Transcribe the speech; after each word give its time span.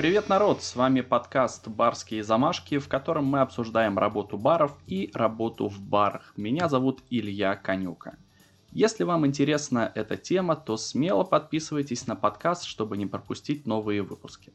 Привет, 0.00 0.30
народ! 0.30 0.62
С 0.62 0.76
вами 0.76 1.02
подкаст 1.02 1.68
«Барские 1.68 2.24
замашки», 2.24 2.78
в 2.78 2.88
котором 2.88 3.26
мы 3.26 3.40
обсуждаем 3.40 3.98
работу 3.98 4.38
баров 4.38 4.74
и 4.86 5.10
работу 5.12 5.68
в 5.68 5.78
барах. 5.78 6.32
Меня 6.38 6.70
зовут 6.70 7.02
Илья 7.10 7.54
Конюка. 7.54 8.16
Если 8.72 9.04
вам 9.04 9.26
интересна 9.26 9.92
эта 9.94 10.16
тема, 10.16 10.56
то 10.56 10.78
смело 10.78 11.22
подписывайтесь 11.22 12.06
на 12.06 12.16
подкаст, 12.16 12.64
чтобы 12.64 12.96
не 12.96 13.04
пропустить 13.04 13.66
новые 13.66 14.00
выпуски. 14.00 14.54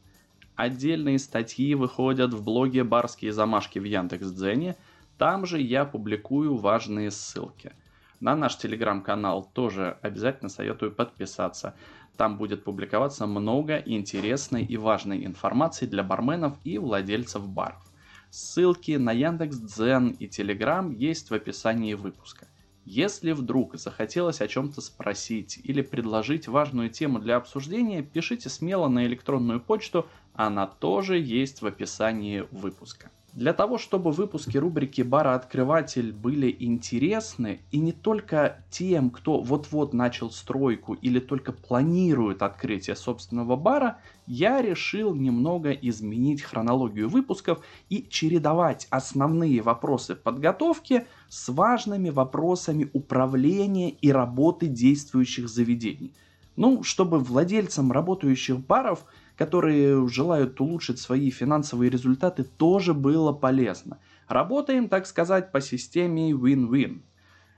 Отдельные 0.56 1.20
статьи 1.20 1.76
выходят 1.76 2.34
в 2.34 2.42
блоге 2.42 2.82
«Барские 2.82 3.32
замашки» 3.32 3.78
в 3.78 3.84
Яндекс.Дзене. 3.84 4.74
Там 5.16 5.46
же 5.46 5.60
я 5.60 5.84
публикую 5.84 6.56
важные 6.56 7.12
ссылки. 7.12 7.72
На 8.20 8.34
наш 8.34 8.56
телеграм-канал 8.56 9.50
тоже 9.52 9.98
обязательно 10.00 10.48
советую 10.48 10.92
подписаться. 10.92 11.74
Там 12.16 12.38
будет 12.38 12.64
публиковаться 12.64 13.26
много 13.26 13.76
интересной 13.76 14.64
и 14.64 14.78
важной 14.78 15.26
информации 15.26 15.84
для 15.84 16.02
барменов 16.02 16.56
и 16.64 16.78
владельцев 16.78 17.46
баров. 17.46 17.82
Ссылки 18.30 18.92
на 18.92 19.12
Яндекс.Дзен 19.12 20.10
и 20.18 20.28
Телеграм 20.28 20.90
есть 20.92 21.30
в 21.30 21.34
описании 21.34 21.94
выпуска. 21.94 22.48
Если 22.86 23.32
вдруг 23.32 23.76
захотелось 23.76 24.40
о 24.40 24.48
чем-то 24.48 24.80
спросить 24.80 25.58
или 25.62 25.82
предложить 25.82 26.48
важную 26.48 26.88
тему 26.88 27.18
для 27.18 27.36
обсуждения, 27.36 28.02
пишите 28.02 28.48
смело 28.48 28.88
на 28.88 29.04
электронную 29.06 29.60
почту, 29.60 30.06
она 30.34 30.66
тоже 30.66 31.18
есть 31.18 31.62
в 31.62 31.66
описании 31.66 32.46
выпуска. 32.50 33.10
Для 33.36 33.52
того, 33.52 33.76
чтобы 33.76 34.12
выпуски 34.12 34.56
рубрики 34.56 35.02
«Бара 35.02 35.34
Открыватель» 35.34 36.10
были 36.10 36.56
интересны 36.58 37.60
и 37.70 37.78
не 37.78 37.92
только 37.92 38.64
тем, 38.70 39.10
кто 39.10 39.42
вот-вот 39.42 39.92
начал 39.92 40.30
стройку 40.30 40.94
или 40.94 41.20
только 41.20 41.52
планирует 41.52 42.40
открытие 42.40 42.96
собственного 42.96 43.56
бара, 43.56 43.98
я 44.26 44.62
решил 44.62 45.14
немного 45.14 45.70
изменить 45.70 46.40
хронологию 46.40 47.10
выпусков 47.10 47.62
и 47.90 48.08
чередовать 48.08 48.86
основные 48.88 49.60
вопросы 49.60 50.14
подготовки 50.14 51.06
с 51.28 51.50
важными 51.50 52.08
вопросами 52.08 52.88
управления 52.94 53.90
и 53.90 54.10
работы 54.10 54.66
действующих 54.66 55.50
заведений. 55.50 56.14
Ну, 56.56 56.82
чтобы 56.82 57.18
владельцам 57.18 57.92
работающих 57.92 58.60
баров– 58.60 59.04
которые 59.36 60.08
желают 60.08 60.60
улучшить 60.60 60.98
свои 60.98 61.30
финансовые 61.30 61.90
результаты, 61.90 62.44
тоже 62.44 62.94
было 62.94 63.32
полезно. 63.32 63.98
Работаем, 64.28 64.88
так 64.88 65.06
сказать, 65.06 65.52
по 65.52 65.60
системе 65.60 66.30
win-win. 66.30 67.02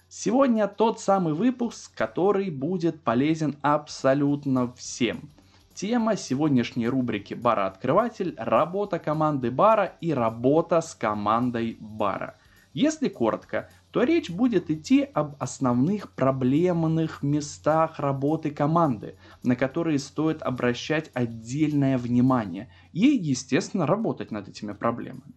Сегодня 0.09 0.69
тот 0.69 1.01
самый 1.01 1.35
выпуск, 1.35 1.93
который 1.95 2.51
будет 2.51 3.03
полезен 3.03 3.57
абсолютно 3.63 4.73
всем. 4.73 5.31
Тема 5.75 6.17
сегодняшней 6.17 6.89
рубрики 6.89 7.35
«Бара-открыватель»– 7.35 8.35
работа 8.37 8.99
команды 8.99 9.51
бара 9.51 9.93
и 10.01 10.13
работа 10.13 10.81
с 10.81 10.95
командой 10.95 11.77
бара. 11.79 12.37
Если 12.75 13.09
коротко, 13.09 13.69
то 13.91 14.03
речь 14.03 14.31
будет 14.31 14.71
идти 14.71 15.03
об 15.03 15.37
основных 15.39 16.13
проблемных 16.13 17.23
местах 17.23 17.99
работы 17.99 18.51
команды, 18.51 19.17
на 19.43 19.57
которые 19.57 19.99
стоит 19.99 20.43
обращать 20.43 21.11
отдельное 21.15 21.97
внимание 21.97 22.71
и, 22.93 23.07
естественно, 23.07 23.87
работать 23.87 24.31
над 24.31 24.49
этими 24.49 24.73
проблемами. 24.73 25.35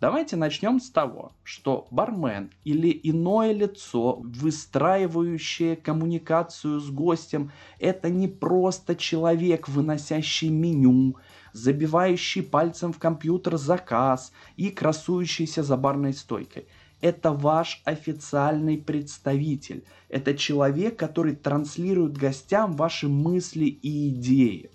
Давайте 0.00 0.36
начнем 0.36 0.80
с 0.80 0.90
того, 0.90 1.32
что 1.44 1.86
бармен 1.90 2.50
или 2.64 2.90
иное 3.04 3.52
лицо, 3.52 4.16
выстраивающее 4.22 5.76
коммуникацию 5.76 6.80
с 6.80 6.90
гостем, 6.90 7.52
это 7.78 8.10
не 8.10 8.28
просто 8.28 8.96
человек, 8.96 9.66
выносящий 9.66 10.50
меню, 10.50 11.16
забивающий 11.54 12.42
пальцем 12.42 12.92
в 12.92 12.98
компьютер 12.98 13.56
заказ 13.56 14.32
и 14.56 14.68
красующийся 14.68 15.62
за 15.62 15.78
барной 15.78 16.12
стойкой– 16.12 16.68
это 17.04 17.32
ваш 17.32 17.82
официальный 17.84 18.78
представитель. 18.78 19.84
Это 20.08 20.34
человек, 20.34 20.98
который 20.98 21.36
транслирует 21.36 22.16
гостям 22.16 22.72
ваши 22.76 23.08
мысли 23.08 23.66
и 23.66 24.08
идеи. 24.08 24.70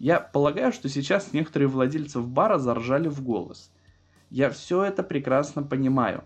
Я 0.00 0.18
полагаю, 0.18 0.72
что 0.72 0.88
сейчас 0.88 1.32
некоторые 1.32 1.68
владельцы 1.68 2.18
бара 2.18 2.58
заржали 2.58 3.06
в 3.06 3.22
голос. 3.22 3.70
Я 4.28 4.50
все 4.50 4.82
это 4.82 5.04
прекрасно 5.04 5.62
понимаю. 5.62 6.24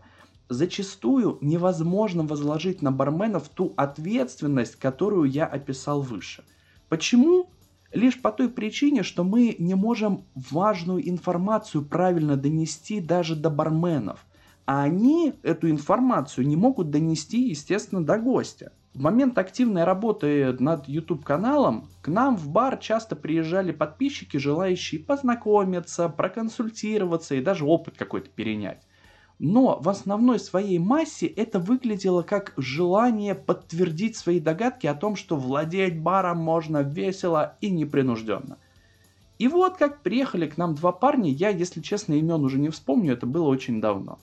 Зачастую 0.48 1.36
невозможно 1.42 2.22
возложить 2.22 2.80
на 2.80 2.90
барменов 2.90 3.50
ту 3.50 3.74
ответственность, 3.76 4.76
которую 4.76 5.30
я 5.30 5.44
описал 5.44 6.00
выше. 6.00 6.44
Почему? 6.88 7.50
Лишь 7.92 8.22
по 8.22 8.32
той 8.32 8.48
причине, 8.48 9.02
что 9.02 9.22
мы 9.22 9.54
не 9.58 9.74
можем 9.74 10.24
важную 10.34 11.06
информацию 11.06 11.84
правильно 11.84 12.38
донести 12.38 13.02
даже 13.02 13.36
до 13.36 13.50
барменов– 13.50 14.24
а 14.66 14.82
они 14.82 15.34
эту 15.42 15.70
информацию 15.70 16.46
не 16.46 16.56
могут 16.56 16.90
донести, 16.90 17.48
естественно, 17.48 18.04
до 18.04 18.18
гостя. 18.18 18.72
В 18.94 19.00
момент 19.00 19.38
активной 19.38 19.84
работы 19.84 20.56
над 20.58 20.88
YouTube-каналом 20.88 21.88
к 22.02 22.08
нам 22.08 22.36
в 22.36 22.48
бар 22.48 22.78
часто 22.78 23.14
приезжали 23.14 23.70
подписчики, 23.70 24.38
желающие 24.38 25.00
познакомиться, 25.00 26.08
проконсультироваться 26.08 27.36
и 27.36 27.42
даже 27.42 27.64
опыт 27.64 27.96
какой-то 27.96 28.28
перенять. 28.30 28.82
Но 29.38 29.78
в 29.80 29.88
основной 29.88 30.40
своей 30.40 30.78
массе 30.78 31.26
это 31.26 31.58
выглядело 31.60 32.22
как 32.22 32.54
желание 32.56 33.34
подтвердить 33.34 34.16
свои 34.16 34.40
догадки 34.40 34.86
о 34.86 34.94
том, 34.94 35.14
что 35.14 35.36
владеть 35.36 36.00
баром 36.00 36.38
можно 36.38 36.78
весело 36.78 37.56
и 37.60 37.70
непринужденно. 37.70 38.56
И 39.38 39.46
вот 39.46 39.76
как 39.76 40.02
приехали 40.02 40.46
к 40.46 40.56
нам 40.56 40.74
два 40.74 40.92
парня, 40.92 41.30
я, 41.30 41.50
если 41.50 41.82
честно, 41.82 42.14
имен 42.14 42.42
уже 42.42 42.58
не 42.58 42.70
вспомню, 42.70 43.12
это 43.12 43.26
было 43.26 43.46
очень 43.46 43.82
давно. 43.82 44.18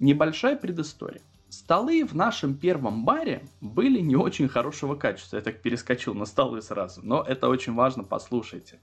Небольшая 0.00 0.56
предыстория. 0.56 1.22
Столы 1.48 2.04
в 2.04 2.14
нашем 2.14 2.56
первом 2.56 3.04
баре 3.04 3.46
были 3.60 4.00
не 4.00 4.16
очень 4.16 4.48
хорошего 4.48 4.96
качества. 4.96 5.36
Я 5.36 5.42
так 5.42 5.62
перескочил 5.62 6.14
на 6.14 6.24
столы 6.24 6.62
сразу, 6.62 7.00
но 7.04 7.22
это 7.22 7.48
очень 7.48 7.74
важно, 7.74 8.02
послушайте. 8.02 8.80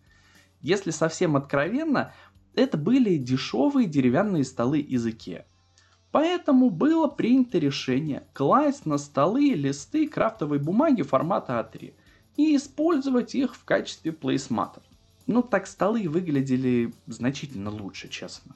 Если 0.62 0.92
совсем 0.92 1.36
откровенно, 1.36 2.14
это 2.56 2.78
были 2.78 3.18
дешевые 3.18 3.88
деревянные 3.88 4.46
столы 4.46 4.80
из 4.80 5.06
Икеа. 5.06 5.46
Поэтому 6.12 6.70
было 6.70 7.08
принято 7.08 7.58
решение 7.58 8.24
класть 8.34 8.86
на 8.86 8.98
столы 8.98 9.54
листы 9.54 10.08
крафтовой 10.08 10.60
бумаги 10.60 11.02
формата 11.02 11.54
А3 11.54 11.94
и 12.38 12.56
использовать 12.56 13.36
их 13.36 13.56
в 13.56 13.66
качестве 13.66 14.14
плейсматов. 14.14 14.84
Ну 15.28 15.42
так 15.42 15.68
столы 15.68 16.08
выглядели 16.08 16.94
значительно 17.08 17.70
лучше, 17.70 18.10
честно. 18.10 18.56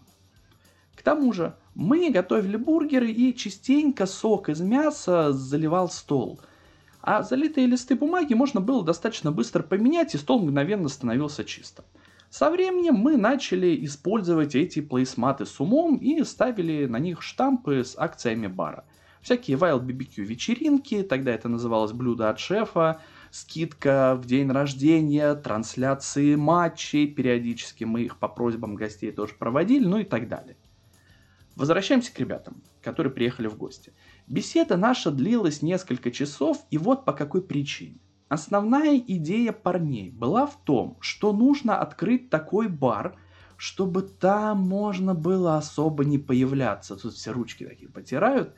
К 0.96 1.02
тому 1.02 1.34
же, 1.34 1.56
мы 1.74 2.10
готовили 2.10 2.58
бургеры 2.58 3.12
и 3.12 3.36
частенько 3.36 4.06
сок 4.06 4.50
из 4.50 4.62
мяса 4.62 5.32
заливал 5.34 5.90
стол. 5.90 6.40
А 7.02 7.22
залитые 7.22 7.68
листы 7.68 7.96
бумаги 7.96 8.34
можно 8.34 8.62
было 8.62 8.84
достаточно 8.84 9.32
быстро 9.32 9.62
поменять, 9.62 10.16
и 10.16 10.18
стол 10.18 10.42
мгновенно 10.42 10.90
становился 10.90 11.44
чистым. 11.44 11.86
Со 12.30 12.50
временем 12.50 12.96
мы 12.96 13.18
начали 13.18 13.86
использовать 13.86 14.56
эти 14.56 14.82
плейсматы 14.82 15.46
с 15.46 15.60
умом 15.60 15.98
и 15.98 16.24
ставили 16.24 16.86
на 16.86 16.98
них 16.98 17.22
штампы 17.22 17.84
с 17.84 17.96
акциями 17.98 18.48
бара. 18.48 18.86
Всякие 19.22 19.58
Wild 19.58 19.86
BBQ 19.86 20.24
вечеринки, 20.24 21.02
тогда 21.04 21.32
это 21.32 21.50
называлось 21.50 21.94
блюдо 21.94 22.30
от 22.30 22.40
шефа, 22.40 23.02
скидка 23.32 24.20
в 24.22 24.26
день 24.26 24.52
рождения, 24.52 25.34
трансляции 25.36 26.36
матчей, 26.36 27.08
периодически 27.08 27.84
мы 27.84 28.02
их 28.02 28.18
по 28.18 28.28
просьбам 28.28 28.76
гостей 28.76 29.12
тоже 29.12 29.34
проводили, 29.34 29.86
ну 29.86 30.00
и 30.00 30.04
так 30.04 30.28
далее. 30.28 30.58
Возвращаемся 31.56 32.14
к 32.14 32.20
ребятам, 32.20 32.62
которые 32.82 33.14
приехали 33.14 33.48
в 33.48 33.58
гости. 33.58 33.94
Беседа 34.28 34.76
наша 34.76 35.10
длилась 35.10 35.62
несколько 35.62 36.12
часов, 36.12 36.66
и 36.70 36.78
вот 36.78 37.06
по 37.06 37.14
какой 37.14 37.42
причине. 37.42 38.00
Основная 38.28 38.98
идея 38.98 39.54
парней 39.54 40.10
была 40.10 40.48
в 40.48 40.58
том, 40.64 40.98
что 41.00 41.32
нужно 41.32 41.78
открыть 41.80 42.30
такой 42.30 42.68
бар, 42.68 43.16
чтобы 43.56 44.02
там 44.02 44.68
можно 44.68 45.14
было 45.14 45.58
особо 45.58 46.04
не 46.04 46.18
появляться. 46.18 46.98
Тут 46.98 47.14
все 47.14 47.32
ручки 47.32 47.66
такие 47.66 47.90
потирают. 47.90 48.54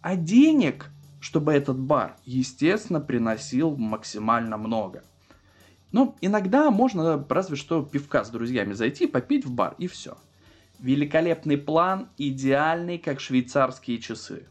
А 0.00 0.14
денег, 0.14 0.90
чтобы 1.20 1.52
этот 1.52 1.78
бар, 1.78 2.16
естественно, 2.24 3.00
приносил 3.00 3.76
максимально 3.76 4.58
много. 4.58 5.02
Ну, 5.90 6.16
иногда 6.20 6.70
можно 6.70 7.26
разве 7.28 7.56
что 7.56 7.82
пивка 7.82 8.24
с 8.24 8.30
друзьями 8.30 8.74
зайти, 8.74 9.06
попить 9.06 9.44
в 9.44 9.52
бар 9.52 9.74
и 9.78 9.88
все. 9.88 10.16
Великолепный 10.82 11.58
план, 11.58 12.08
идеальный, 12.18 12.98
как 12.98 13.20
швейцарские 13.20 13.98
часы. 13.98 14.48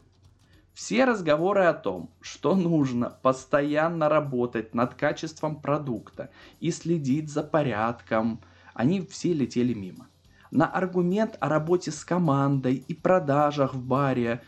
Все 0.72 1.04
разговоры 1.04 1.64
о 1.64 1.74
том, 1.74 2.08
что 2.22 2.54
нужно 2.54 3.10
постоянно 3.10 4.08
работать 4.08 4.74
над 4.74 4.94
качеством 4.94 5.60
продукта 5.60 6.30
и 6.58 6.70
следить 6.70 7.28
за 7.28 7.42
порядком, 7.42 8.40
они 8.72 9.02
все 9.02 9.34
летели 9.34 9.74
мимо. 9.74 10.08
На 10.50 10.64
аргумент 10.64 11.36
о 11.38 11.50
работе 11.50 11.90
с 11.90 12.02
командой 12.02 12.76
и 12.76 12.94
продажах 12.94 13.74
в 13.74 13.84
баре 13.84 14.40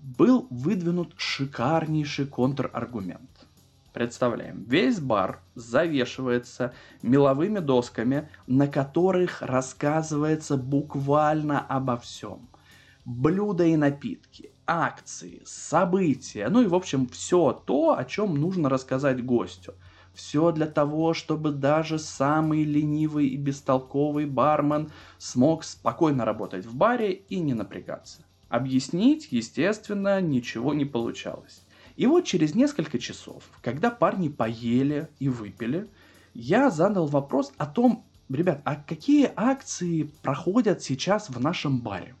был 0.00 0.46
выдвинут 0.48 1.12
шикарнейший 1.18 2.26
контраргумент. 2.26 3.35
Представляем, 3.96 4.62
весь 4.64 5.00
бар 5.00 5.40
завешивается 5.54 6.74
меловыми 7.00 7.60
досками, 7.60 8.28
на 8.46 8.68
которых 8.68 9.40
рассказывается 9.40 10.58
буквально 10.58 11.60
обо 11.60 11.96
всем. 11.96 12.50
Блюда 13.06 13.64
и 13.64 13.74
напитки, 13.74 14.52
акции, 14.66 15.40
события, 15.46 16.50
ну 16.50 16.60
и 16.60 16.66
в 16.66 16.74
общем 16.74 17.08
все 17.08 17.52
то, 17.52 17.96
о 17.96 18.04
чем 18.04 18.34
нужно 18.34 18.68
рассказать 18.68 19.24
гостю. 19.24 19.72
Все 20.12 20.52
для 20.52 20.66
того, 20.66 21.14
чтобы 21.14 21.50
даже 21.50 21.98
самый 21.98 22.64
ленивый 22.64 23.28
и 23.28 23.38
бестолковый 23.38 24.26
бармен 24.26 24.90
смог 25.16 25.64
спокойно 25.64 26.26
работать 26.26 26.66
в 26.66 26.76
баре 26.76 27.12
и 27.12 27.38
не 27.40 27.54
напрягаться. 27.54 28.26
Объяснить, 28.50 29.28
естественно, 29.30 30.20
ничего 30.20 30.74
не 30.74 30.84
получалось. 30.84 31.65
И 31.96 32.06
вот 32.06 32.24
через 32.24 32.54
несколько 32.54 32.98
часов, 32.98 33.44
когда 33.62 33.90
парни 33.90 34.28
поели 34.28 35.08
и 35.18 35.28
выпили, 35.28 35.88
я 36.34 36.70
задал 36.70 37.06
вопрос 37.06 37.52
о 37.56 37.66
том, 37.66 38.04
ребят, 38.28 38.60
а 38.64 38.76
какие 38.76 39.32
акции 39.34 40.10
проходят 40.22 40.82
сейчас 40.82 41.30
в 41.30 41.40
нашем 41.40 41.80
баре? 41.80 42.14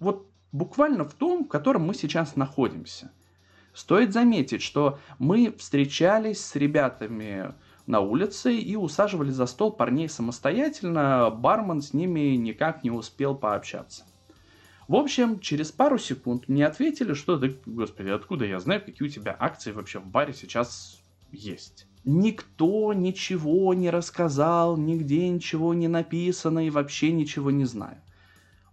Вот 0.00 0.26
буквально 0.52 1.04
в 1.04 1.14
том, 1.14 1.44
в 1.44 1.48
котором 1.48 1.86
мы 1.86 1.94
сейчас 1.94 2.36
находимся. 2.36 3.10
Стоит 3.72 4.12
заметить, 4.12 4.60
что 4.60 4.98
мы 5.18 5.54
встречались 5.56 6.44
с 6.44 6.54
ребятами 6.56 7.54
на 7.86 8.00
улице 8.00 8.54
и 8.54 8.76
усаживали 8.76 9.30
за 9.30 9.46
стол 9.46 9.72
парней 9.72 10.10
самостоятельно, 10.10 11.30
бармен 11.30 11.80
с 11.80 11.94
ними 11.94 12.36
никак 12.36 12.84
не 12.84 12.90
успел 12.90 13.34
пообщаться. 13.34 14.04
В 14.88 14.96
общем, 14.96 15.38
через 15.38 15.70
пару 15.70 15.98
секунд 15.98 16.48
мне 16.48 16.66
ответили, 16.66 17.14
что, 17.14 17.36
да, 17.36 17.48
господи, 17.66 18.08
откуда 18.08 18.44
я 18.44 18.58
знаю, 18.58 18.82
какие 18.84 19.08
у 19.08 19.10
тебя 19.10 19.36
акции 19.38 19.72
вообще 19.72 20.00
в 20.00 20.06
баре 20.06 20.34
сейчас 20.34 21.00
есть. 21.30 21.86
Никто 22.04 22.92
ничего 22.92 23.74
не 23.74 23.90
рассказал, 23.90 24.76
нигде 24.76 25.28
ничего 25.28 25.72
не 25.72 25.86
написано 25.86 26.66
и 26.66 26.70
вообще 26.70 27.12
ничего 27.12 27.50
не 27.52 27.64
знаю. 27.64 27.98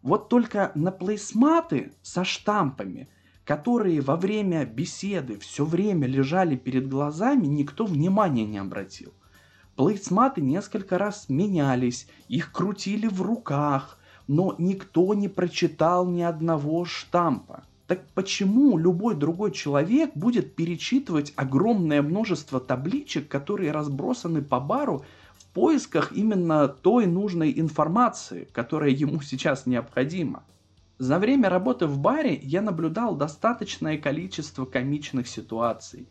Вот 0.02 0.30
только 0.30 0.72
на 0.74 0.92
плейсматы 0.92 1.92
со 2.02 2.24
штампами, 2.24 3.08
которые 3.46 4.02
во 4.02 4.16
время 4.16 4.66
беседы 4.66 5.38
все 5.38 5.64
время 5.64 6.08
лежали 6.08 6.56
перед 6.56 6.88
глазами, 6.88 7.46
никто 7.46 7.86
внимания 7.86 8.46
не 8.46 8.58
обратил. 8.58 9.14
Плейсматы 9.76 10.42
несколько 10.42 10.98
раз 10.98 11.30
менялись, 11.30 12.08
их 12.28 12.52
крутили 12.52 13.08
в 13.08 13.22
руках, 13.22 13.99
но 14.30 14.54
никто 14.60 15.16
не 15.16 15.28
прочитал 15.28 16.06
ни 16.08 16.22
одного 16.22 16.86
штампа. 16.86 17.64
Так 17.88 18.06
почему 18.14 18.78
любой 18.78 19.16
другой 19.16 19.52
человек 19.52 20.12
будет 20.14 20.54
перечитывать 20.54 21.34
огромное 21.36 22.04
множество 22.04 22.60
табличек, 22.60 23.28
которые 23.28 23.72
разбросаны 23.72 24.44
по 24.44 24.60
бару 24.60 25.04
в 25.36 25.46
поисках 25.46 26.12
именно 26.12 26.68
той 26.68 27.08
нужной 27.08 27.60
информации, 27.60 28.48
которая 28.52 28.92
ему 28.92 29.20
сейчас 29.24 29.66
необходима? 29.66 30.44
За 31.00 31.18
время 31.18 31.50
работы 31.50 31.88
в 31.88 31.98
баре 31.98 32.40
я 32.44 32.62
наблюдал 32.62 33.16
достаточное 33.16 33.98
количество 33.98 34.66
комичных 34.66 35.28
ситуаций. 35.28 36.06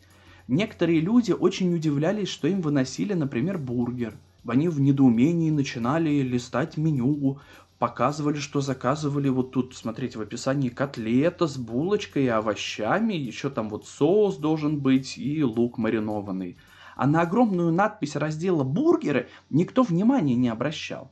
Некоторые 0.49 0.99
люди 0.99 1.31
очень 1.31 1.73
удивлялись, 1.73 2.27
что 2.27 2.49
им 2.49 2.59
выносили, 2.59 3.13
например, 3.13 3.57
бургер. 3.57 4.13
Они 4.45 4.67
в 4.67 4.81
недоумении 4.81 5.51
начинали 5.51 6.21
листать 6.21 6.75
меню, 6.75 7.39
показывали, 7.79 8.37
что 8.37 8.59
заказывали 8.59 9.29
вот 9.29 9.51
тут, 9.51 9.73
смотрите, 9.73 10.19
в 10.19 10.21
описании 10.21 10.67
котлета 10.67 11.47
с 11.47 11.57
булочкой 11.57 12.25
и 12.25 12.27
овощами, 12.27 13.13
еще 13.13 13.49
там 13.49 13.69
вот 13.69 13.87
соус 13.87 14.35
должен 14.35 14.79
быть 14.79 15.17
и 15.17 15.43
лук 15.43 15.77
маринованный. 15.77 16.57
А 16.97 17.07
на 17.07 17.21
огромную 17.21 17.71
надпись 17.71 18.17
раздела 18.17 18.63
«Бургеры» 18.63 19.29
никто 19.49 19.83
внимания 19.83 20.35
не 20.35 20.49
обращал. 20.49 21.09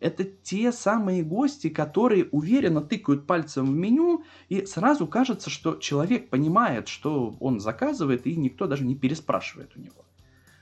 Это 0.00 0.24
те 0.24 0.72
самые 0.72 1.22
гости, 1.22 1.68
которые 1.68 2.24
уверенно 2.30 2.80
тыкают 2.80 3.26
пальцем 3.26 3.66
в 3.66 3.74
меню, 3.74 4.24
и 4.48 4.64
сразу 4.64 5.06
кажется, 5.06 5.50
что 5.50 5.76
человек 5.76 6.30
понимает, 6.30 6.88
что 6.88 7.36
он 7.40 7.60
заказывает, 7.60 8.26
и 8.26 8.36
никто 8.36 8.66
даже 8.66 8.84
не 8.84 8.94
переспрашивает 8.94 9.72
у 9.76 9.80
него. 9.80 10.04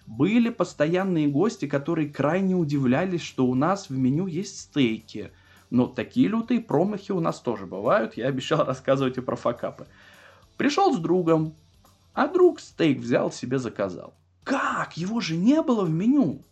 Были 0.07 0.51
постоянные 0.51 1.29
гости, 1.29 1.67
которые 1.67 2.11
крайне 2.11 2.57
удивлялись, 2.57 3.23
что 3.23 3.47
у 3.47 3.55
нас 3.55 3.89
в 3.89 3.97
меню 3.97 4.27
есть 4.27 4.59
стейки– 4.59 5.31
но 5.71 5.87
такие 5.87 6.29
лютые 6.29 6.61
промахи 6.61 7.13
у 7.13 7.21
нас 7.21 7.41
тоже 7.41 7.67
бывают. 7.67 8.17
Я 8.17 8.29
обещал 8.29 8.65
рассказывать 8.67 9.19
и 9.19 9.21
про 9.21 9.37
факапы. 9.37 9.87
Пришел 10.57 10.95
с 10.95 10.99
другом, 10.99 11.55
а 12.13 12.29
друг 12.29 12.61
стейк 12.61 13.01
взял 13.01 13.33
себе 13.33 13.59
заказал. 13.59 14.15
Как? 14.45 14.97
Его 14.97 15.21
же 15.21 15.37
не 15.37 15.63
было 15.63 15.85
в 15.85 15.91
меню. 15.91 16.43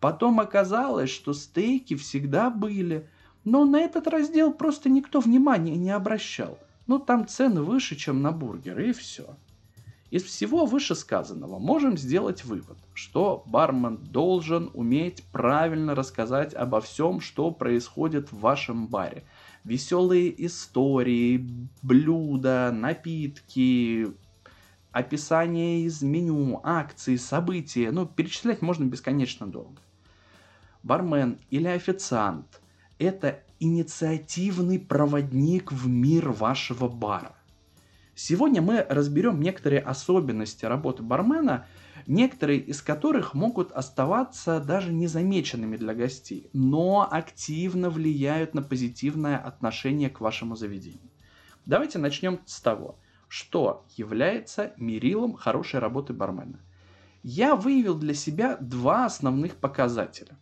Потом 0.00 0.40
оказалось, 0.40 1.10
что 1.10 1.34
стейки 1.34 1.94
всегда 1.94 2.48
были, 2.48 3.06
но 3.44 3.64
на 3.64 3.80
этот 3.80 4.06
раздел 4.06 4.52
просто 4.52 4.88
никто 4.88 5.20
внимания 5.20 5.76
не 5.76 5.90
обращал. 5.90 6.58
Ну 6.86 6.98
там 6.98 7.26
цены 7.26 7.62
выше, 7.62 7.96
чем 7.96 8.22
на 8.22 8.32
бургеры, 8.32 8.90
и 8.90 8.92
все. 8.92 9.36
Из 10.10 10.24
всего 10.24 10.66
вышесказанного 10.66 11.60
можем 11.60 11.96
сделать 11.96 12.44
вывод, 12.44 12.78
что 12.94 13.44
бармен 13.46 13.98
должен 13.98 14.68
уметь 14.74 15.22
правильно 15.30 15.94
рассказать 15.94 16.52
обо 16.52 16.80
всем, 16.80 17.20
что 17.20 17.52
происходит 17.52 18.32
в 18.32 18.40
вашем 18.40 18.88
баре. 18.88 19.22
Веселые 19.62 20.46
истории, 20.46 21.48
блюда, 21.82 22.72
напитки, 22.74 24.08
описание 24.90 25.82
из 25.82 26.02
меню, 26.02 26.60
акции, 26.64 27.14
события. 27.14 27.92
Ну, 27.92 28.04
перечислять 28.04 28.62
можно 28.62 28.84
бесконечно 28.86 29.46
долго. 29.46 29.80
Бармен 30.82 31.38
или 31.50 31.68
официант– 31.68 32.60
это 32.98 33.44
инициативный 33.60 34.80
проводник 34.80 35.70
в 35.70 35.86
мир 35.88 36.30
вашего 36.30 36.88
бара. 36.88 37.36
Сегодня 38.22 38.60
мы 38.60 38.84
разберем 38.86 39.40
некоторые 39.40 39.80
особенности 39.80 40.66
работы 40.66 41.02
бармена, 41.02 41.66
некоторые 42.06 42.60
из 42.60 42.82
которых 42.82 43.32
могут 43.32 43.72
оставаться 43.72 44.60
даже 44.60 44.92
незамеченными 44.92 45.78
для 45.78 45.94
гостей, 45.94 46.50
но 46.52 47.08
активно 47.10 47.88
влияют 47.88 48.52
на 48.52 48.60
позитивное 48.60 49.38
отношение 49.38 50.10
к 50.10 50.20
вашему 50.20 50.54
заведению. 50.54 51.10
Давайте 51.64 51.98
начнем 51.98 52.40
с 52.44 52.60
того, 52.60 52.98
что 53.26 53.86
является 53.96 54.74
мерилом 54.76 55.32
хорошей 55.32 55.80
работы 55.80 56.12
бармена. 56.12 56.60
Я 57.22 57.56
выявил 57.56 57.94
для 57.94 58.12
себя 58.12 58.58
два 58.60 59.06
основных 59.06 59.56
показателя. 59.56 60.38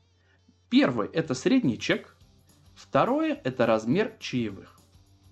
Первый– 0.68 1.08
это 1.12 1.32
средний 1.32 1.78
чек, 1.78 2.16
второе– 2.75 3.40
это 3.44 3.66
размер 3.66 4.16
чаевых. 4.18 4.77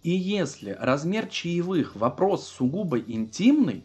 И 0.06 0.10
если 0.10 0.76
размер 0.78 1.26
чаевых 1.26 1.96
вопрос 1.96 2.46
сугубо 2.46 2.96
интимный, 2.96 3.82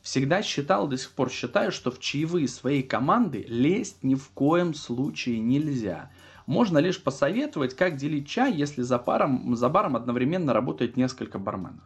всегда 0.00 0.40
считал, 0.40 0.88
до 0.88 0.96
сих 0.96 1.12
пор 1.12 1.28
считаю, 1.28 1.72
что 1.72 1.90
в 1.90 2.00
чаевые 2.00 2.48
своей 2.48 2.82
команды 2.82 3.44
лезть 3.46 4.02
ни 4.02 4.14
в 4.14 4.30
коем 4.30 4.72
случае 4.72 5.40
нельзя. 5.40 6.10
Можно 6.46 6.78
лишь 6.78 7.02
посоветовать, 7.02 7.76
как 7.76 7.96
делить 7.96 8.26
чай, 8.26 8.50
если 8.54 8.80
за, 8.80 8.98
паром, 8.98 9.54
за 9.56 9.68
баром 9.68 9.94
одновременно 9.94 10.54
работает 10.54 10.96
несколько 10.96 11.38
барменов. 11.38 11.84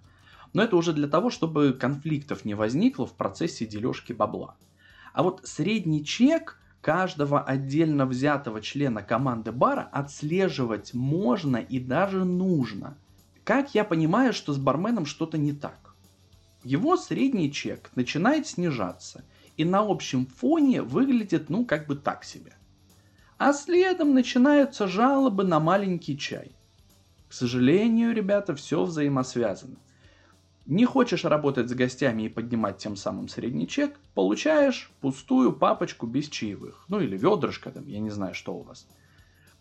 Но 0.52 0.62
это 0.62 0.76
уже 0.76 0.92
для 0.92 1.09
того, 1.09 1.28
чтобы 1.30 1.73
конфликтов 1.73 2.45
не 2.45 2.54
возникло 2.54 3.04
в 3.04 3.14
процессе 3.14 3.66
дележки 3.66 4.12
бабла. 4.12 4.54
А 5.12 5.25
вот 5.25 5.40
средний 5.42 6.04
чек 6.04 6.57
каждого 6.80 7.42
отдельно 7.42 8.07
взятого 8.07 8.61
члена 8.61 9.02
команды 9.02 9.50
бара 9.50 9.88
отслеживать 9.90 10.95
можно 10.95 11.57
и 11.57 11.80
даже 11.80 12.25
нужно– 12.25 12.97
как 13.50 13.75
я 13.75 13.83
понимаю, 13.83 14.33
что 14.33 14.52
с 14.52 14.59
барменом 14.59 15.07
что-то 15.07 15.37
не 15.37 15.52
так? 15.52 15.97
Его 16.62 16.97
средний 16.97 17.50
чек 17.50 17.90
начинает 17.97 18.47
снижаться 18.47 19.25
и 19.57 19.64
на 19.64 19.80
общем 19.80 20.26
фоне 20.26 20.83
выглядит 20.83 21.50
ну 21.50 21.66
как 21.66 21.88
бы 21.88 21.97
так 21.97 22.23
себе. 22.23 22.52
А 23.38 23.52
следом 23.52 24.14
начинаются 24.14 24.87
жалобы 24.87 25.42
на 25.42 25.59
маленький 25.59 26.16
чай. 26.16 26.52
К 27.28 27.33
сожалению, 27.33 28.14
ребята, 28.14 28.54
все 28.54 28.85
взаимосвязано. 28.85 29.78
Не 30.66 30.85
хочешь 30.85 31.25
работать 31.25 31.69
с 31.69 31.75
гостями 31.75 32.26
и 32.26 32.28
поднимать 32.28 32.78
тем 32.78 32.95
самым 32.95 33.26
средний 33.26 33.66
чек, 33.66 33.99
получаешь 34.14 34.92
пустую 35.00 35.52
папочку 35.54 36.07
без 36.07 36.28
чаевых. 36.28 36.85
Ну 36.87 37.00
или 37.00 37.19
ведрышко 37.19 37.73
там, 37.73 37.88
я 37.88 37.99
не 37.99 38.11
знаю, 38.11 38.33
что 38.33 38.54
у 38.54 38.62
вас. 38.62 38.87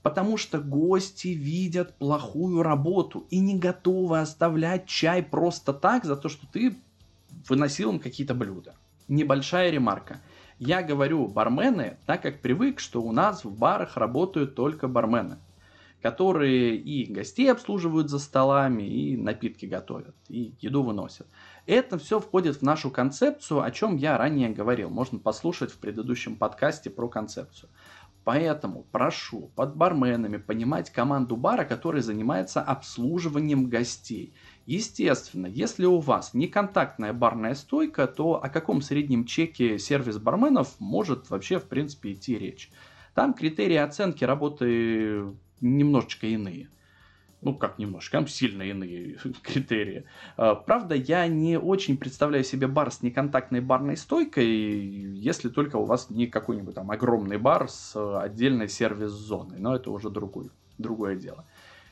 Потому 0.01 0.37
что 0.37 0.59
гости 0.59 1.29
видят 1.29 1.97
плохую 1.97 2.63
работу 2.63 3.25
и 3.29 3.39
не 3.39 3.57
готовы 3.57 4.19
оставлять 4.19 4.85
чай 4.87 5.21
просто 5.21 5.73
так 5.73 6.05
за 6.05 6.15
то, 6.15 6.29
что 6.29 6.47
ты 6.47 6.77
выносил 7.47 7.91
им 7.91 7.99
какие-то 7.99 8.33
блюда. 8.33 8.75
Небольшая 9.07 9.69
ремарка. 9.71 10.21
Я 10.57 10.81
говорю 10.83 11.27
бармены, 11.27 11.97
так 12.05 12.21
как 12.21 12.41
привык, 12.41 12.79
что 12.79 13.01
у 13.01 13.11
нас 13.11 13.43
в 13.43 13.57
барах 13.57 13.97
работают 13.97 14.55
только 14.55 14.87
бармены. 14.87 15.37
которые 16.01 16.77
и 16.77 17.11
гостей 17.11 17.51
обслуживают 17.51 18.09
за 18.09 18.19
столами, 18.19 18.83
и 18.83 19.17
напитки 19.17 19.65
готовят, 19.65 20.15
и 20.29 20.53
еду 20.61 20.83
выносят. 20.83 21.27
Это 21.65 21.97
все 21.97 22.19
входит 22.19 22.57
в 22.57 22.61
нашу 22.61 22.89
концепцию, 22.89 23.61
о 23.61 23.71
чем 23.71 23.97
я 23.97 24.17
ранее 24.17 24.49
говорил. 24.49 24.89
Можно 24.89 25.19
послушать 25.19 25.71
в 25.71 25.77
предыдущем 25.77 26.37
подкасте 26.37 26.89
про 26.89 27.09
концепцию. 27.09 27.69
Поэтому 28.29 28.85
прошу 28.91 29.51
под 29.55 29.75
барменами 29.75 30.37
понимать 30.37 30.91
команду 30.91 31.35
бара, 31.35 31.65
которая 31.65 32.03
занимается 32.03 32.61
обслуживанием 32.61 33.69
гостей. 33.69 34.35
Естественно, 34.67 35.47
если 35.47 35.85
у 35.87 35.97
вас 35.97 36.35
не 36.35 36.47
контактная 36.47 37.11
барная 37.11 37.55
стойка, 37.55 38.05
то 38.05 38.35
о 38.35 38.47
каком 38.49 38.83
среднем 38.83 39.25
чеке 39.25 39.79
сервис 39.79 40.19
барменов 40.19 40.75
может 40.77 41.31
вообще 41.31 41.57
в 41.57 41.63
принципе 41.63 42.13
идти 42.13 42.37
речь. 42.37 42.69
Там 43.15 43.33
критерии 43.33 43.77
оценки 43.77 44.23
работы 44.23 45.33
немножечко 45.59 46.27
иные. 46.27 46.69
Ну, 47.41 47.55
как 47.55 47.79
немножко, 47.79 48.17
там 48.17 48.27
сильно 48.27 48.63
иные 48.63 49.17
критерии. 49.43 50.05
А, 50.35 50.55
правда, 50.55 50.95
я 50.95 51.25
не 51.27 51.57
очень 51.57 51.97
представляю 51.97 52.43
себе 52.43 52.67
бар 52.67 52.91
с 52.91 53.01
неконтактной 53.01 53.61
барной 53.61 53.95
стойкой, 53.95 54.45
если 54.45 55.47
только 55.47 55.77
у 55.77 55.85
вас 55.85 56.09
не 56.09 56.27
какой-нибудь 56.27 56.75
там 56.75 56.91
огромный 56.91 57.37
бар 57.37 57.69
с 57.69 57.95
отдельной 58.21 58.67
сервис-зоной. 58.67 59.59
Но 59.59 59.75
это 59.75 59.89
уже 59.89 60.09
другой, 60.09 60.49
другое 60.77 61.15
дело. 61.15 61.45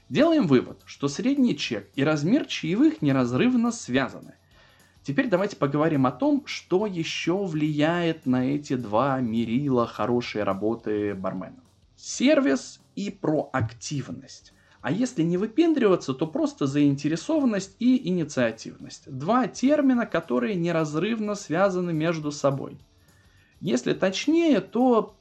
Делаем 0.09 0.47
вывод, 0.47 0.81
что 0.85 1.07
средний 1.07 1.57
чек 1.57 1.89
и 1.95 2.03
размер 2.03 2.45
чаевых 2.45 3.01
неразрывно 3.01 3.71
связаны. 3.71 4.35
Теперь 5.03 5.29
давайте 5.29 5.55
поговорим 5.55 6.05
о 6.05 6.11
том, 6.11 6.43
что 6.45 6.85
еще 6.85 7.45
влияет 7.45 8.25
на 8.25 8.45
эти 8.45 8.75
два 8.75 9.21
мерила 9.21 9.87
хорошей 9.87 10.43
работы 10.43 11.13
бармена. 11.13 11.63
Сервис 11.95 12.81
и 12.95 13.09
проактивность. 13.09 14.53
А 14.81 14.91
если 14.91 15.23
не 15.23 15.37
выпендриваться, 15.37 16.13
то 16.13 16.27
просто 16.27 16.67
заинтересованность 16.67 17.75
и 17.79 18.07
инициативность. 18.07 19.03
Два 19.11 19.47
термина, 19.47 20.05
которые 20.05 20.55
неразрывно 20.55 21.35
связаны 21.35 21.93
между 21.93 22.31
собой. 22.31 22.77
Если 23.59 23.93
точнее, 23.93 24.61
то 24.61 25.15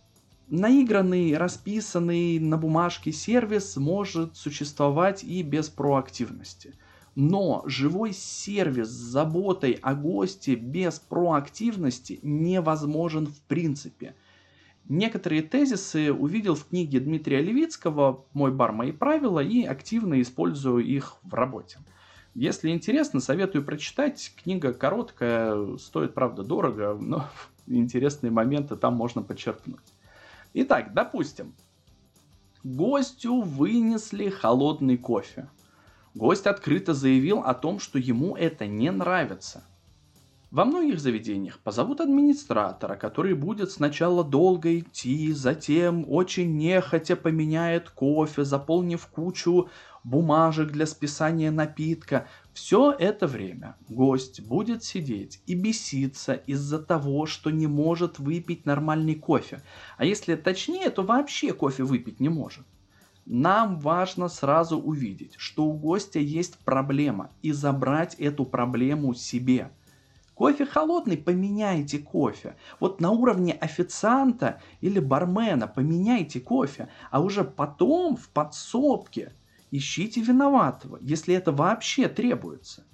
наигранный, 0.48 1.36
расписанный 1.36 2.38
на 2.38 2.58
бумажке 2.58 3.12
сервис 3.12 3.76
может 3.76 4.36
существовать 4.36 5.24
и 5.24 5.42
без 5.42 5.68
проактивности. 5.70 6.74
Но 7.14 7.62
живой 7.64 8.12
сервис 8.12 8.88
с 8.88 9.10
заботой 9.10 9.78
о 9.80 9.94
госте 9.94 10.54
без 10.54 10.98
проактивности 10.98 12.20
невозможен 12.22 13.26
в 13.26 13.40
принципе– 13.42 14.14
Некоторые 14.88 15.42
тезисы 15.42 16.12
увидел 16.12 16.54
в 16.54 16.68
книге 16.68 17.00
Дмитрия 17.00 17.40
Левицкого 17.40 18.24
«Мой 18.32 18.52
бар, 18.52 18.70
мои 18.70 18.92
правила» 18.92 19.40
и 19.40 19.64
активно 19.64 20.20
использую 20.20 20.84
их 20.84 21.16
в 21.24 21.34
работе. 21.34 21.78
Если 22.34 22.70
интересно, 22.70 23.18
советую 23.18 23.64
прочитать. 23.64 24.32
Книга 24.36 24.72
короткая, 24.72 25.76
стоит, 25.78 26.14
правда, 26.14 26.44
дорого, 26.44 26.96
но 27.00 27.26
интересные 27.66 28.30
моменты 28.30 28.76
там 28.76 28.94
можно 28.94 29.22
подчеркнуть. 29.22 29.80
Итак, 30.54 30.94
допустим, 30.94 31.54
гостю 32.62 33.40
вынесли 33.40 34.28
холодный 34.28 34.98
кофе. 34.98 35.48
Гость 36.14 36.46
открыто 36.46 36.94
заявил 36.94 37.40
о 37.40 37.54
том, 37.54 37.80
что 37.80 37.98
ему 37.98 38.36
это 38.36 38.68
не 38.68 38.92
нравится– 38.92 39.64
во 40.52 40.64
многих 40.64 41.00
заведениях 41.00 41.58
позовут 41.58 42.00
администратора, 42.00 42.94
который 42.94 43.34
будет 43.34 43.72
сначала 43.72 44.22
долго 44.22 44.78
идти, 44.78 45.32
затем 45.32 46.04
очень 46.08 46.56
нехотя 46.56 47.16
поменяет 47.16 47.90
кофе, 47.90 48.44
заполнив 48.44 49.04
кучу 49.08 49.68
бумажек 50.04 50.70
для 50.70 50.86
списания 50.86 51.50
напитка. 51.50 52.28
Все 52.52 52.92
это 52.92 53.26
время 53.26 53.76
гость 53.88 54.40
будет 54.40 54.84
сидеть 54.84 55.42
и 55.46 55.54
беситься 55.54 56.34
из-за 56.34 56.78
того, 56.78 57.26
что 57.26 57.50
не 57.50 57.66
может 57.66 58.20
выпить 58.20 58.66
нормальный 58.66 59.16
кофе. 59.16 59.62
А 59.98 60.04
если 60.04 60.36
точнее, 60.36 60.90
то 60.90 61.02
вообще 61.02 61.52
кофе 61.54 61.82
выпить 61.82 62.20
не 62.20 62.28
может. 62.28 62.64
Нам 63.24 63.80
важно 63.80 64.28
сразу 64.28 64.78
увидеть, 64.78 65.34
что 65.38 65.64
у 65.64 65.72
гостя 65.72 66.20
есть 66.20 66.56
проблема 66.58 67.32
и 67.42 67.50
забрать 67.50 68.14
эту 68.14 68.44
проблему 68.44 69.12
себе– 69.12 69.72
Кофе 70.36 70.66
холодный, 70.66 71.16
поменяйте 71.16 71.98
кофе. 71.98 72.56
Вот 72.78 73.00
на 73.00 73.10
уровне 73.10 73.54
официанта 73.54 74.60
или 74.82 74.98
бармена 74.98 75.66
поменяйте 75.66 76.40
кофе, 76.40 76.90
а 77.10 77.22
уже 77.22 77.42
потом 77.42 78.16
в 78.16 78.28
подсобке 78.28 79.32
ищите 79.70 80.20
виноватого, 80.20 80.98
если 81.00 81.34
это 81.34 81.52
вообще 81.52 82.06
требуется. 82.08 82.84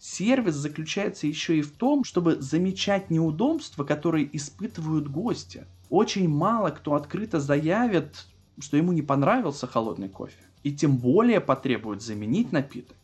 Сервис 0.00 0.56
заключается 0.56 1.28
еще 1.28 1.58
и 1.58 1.62
в 1.62 1.70
том, 1.70 2.02
чтобы 2.02 2.40
замечать 2.40 3.08
неудобства, 3.08 3.84
которые 3.84 4.28
испытывают 4.36 5.06
гости. 5.06 5.66
Очень 5.90 6.28
мало 6.28 6.70
кто 6.70 6.96
открыто 6.96 7.38
заявит, 7.38 8.26
что 8.58 8.76
ему 8.76 8.90
не 8.90 9.02
понравился 9.02 9.68
холодный 9.68 10.08
кофе. 10.08 10.42
И 10.64 10.72
тем 10.74 10.96
более 10.96 11.40
потребует 11.40 12.02
заменить 12.02 12.50
напиток. 12.50 12.96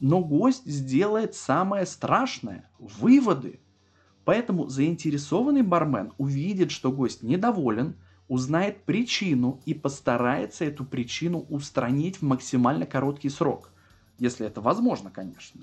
Но 0.00 0.20
гость 0.20 0.66
сделает 0.66 1.34
самое 1.34 1.86
страшное– 1.86 2.68
выводы. 2.78 3.60
Поэтому 4.24 4.68
заинтересованный 4.68 5.62
бармен 5.62 6.12
увидит, 6.18 6.70
что 6.70 6.92
гость 6.92 7.22
недоволен, 7.22 7.96
узнает 8.28 8.84
причину 8.84 9.60
и 9.64 9.72
постарается 9.72 10.64
эту 10.64 10.84
причину 10.84 11.46
устранить 11.48 12.16
в 12.16 12.22
максимально 12.22 12.86
короткий 12.86 13.28
срок. 13.28 13.70
Если 14.18 14.46
это 14.46 14.60
возможно, 14.60 15.10
конечно. 15.10 15.62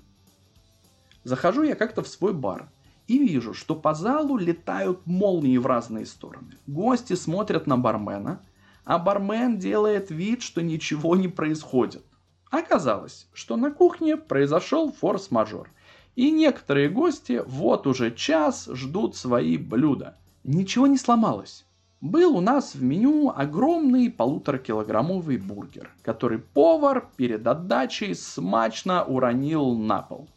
Захожу 1.23 1.63
я 1.63 1.75
как-то 1.75 2.01
в 2.01 2.07
свой 2.07 2.33
бар 2.33 2.71
и 3.07 3.17
вижу, 3.19 3.53
что 3.53 3.75
по 3.75 3.93
залу 3.93 4.37
летают 4.37 5.05
молнии 5.05 5.57
в 5.57 5.65
разные 5.65 6.05
стороны. 6.05 6.57
Гости 6.67 7.13
смотрят 7.13 7.67
на 7.67 7.77
бармена, 7.77 8.41
а 8.85 8.97
бармен 8.97 9.57
делает 9.57 10.09
вид, 10.09 10.41
что 10.41 10.61
ничего 10.61 11.15
не 11.15 11.27
происходит. 11.27 12.05
Оказалось, 12.53 13.27
что 13.33 13.57
на 13.57 13.71
кухне 13.71 14.15
произошел 14.15 14.91
форс-мажор, 14.91 15.71
и 16.15 16.29
некоторые 16.29 16.87
гости 16.87 17.41
вот 17.47 17.87
уже 17.87 18.11
час 18.11 18.69
ждут 18.71 19.15
свои 19.15 19.57
блюда. 19.57 20.17
Ничего 20.43 20.85
не 20.85 20.97
сломалось. 20.97 21.65
Был 21.99 22.37
у 22.37 22.41
нас 22.41 22.75
в 22.75 22.83
меню 22.83 23.33
огромный 23.35 24.11
полуторакилограммовый 24.11 25.37
бургер, 25.37 25.89
который 26.03 26.37
повар 26.37 27.09
перед 27.17 27.47
отдачей 27.47 28.13
смачно 28.13 29.03
уронил 29.03 29.73
на 29.73 30.03
пол. 30.03 30.29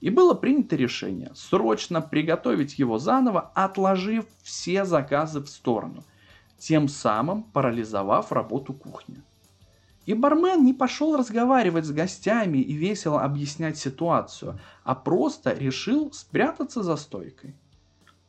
И 0.00 0.10
было 0.10 0.34
принято 0.34 0.74
решение 0.74 1.30
срочно 1.36 2.00
приготовить 2.00 2.80
его 2.80 2.98
заново, 2.98 3.52
отложив 3.54 4.24
все 4.42 4.84
заказы 4.84 5.38
в 5.38 5.48
сторону, 5.48 6.02
тем 6.58 6.88
самым 6.88 7.44
парализовав 7.44 8.32
работу 8.32 8.72
кухни. 8.72 9.22
И 10.10 10.14
бармен 10.14 10.64
не 10.64 10.74
пошел 10.74 11.16
разговаривать 11.16 11.84
с 11.84 11.92
гостями 11.92 12.58
и 12.58 12.72
весело 12.72 13.22
объяснять 13.22 13.78
ситуацию, 13.78 14.58
а 14.82 14.96
просто 14.96 15.52
решил 15.52 16.12
спрятаться 16.12 16.82
за 16.82 16.96
стойкой. 16.96 17.54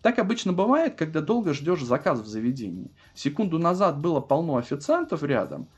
Так 0.04 0.20
обычно 0.20 0.54
бывает, 0.54 0.94
когда 0.94 1.22
долго 1.22 1.56
ждешь 1.56 1.82
заказ 1.82 2.20
в 2.20 2.28
заведении. 2.28 2.92
Секунду 3.16 3.58
назад 3.58 4.00
было 4.00 4.20
полно 4.20 4.58
официантов 4.58 5.24
рядом, 5.24 5.70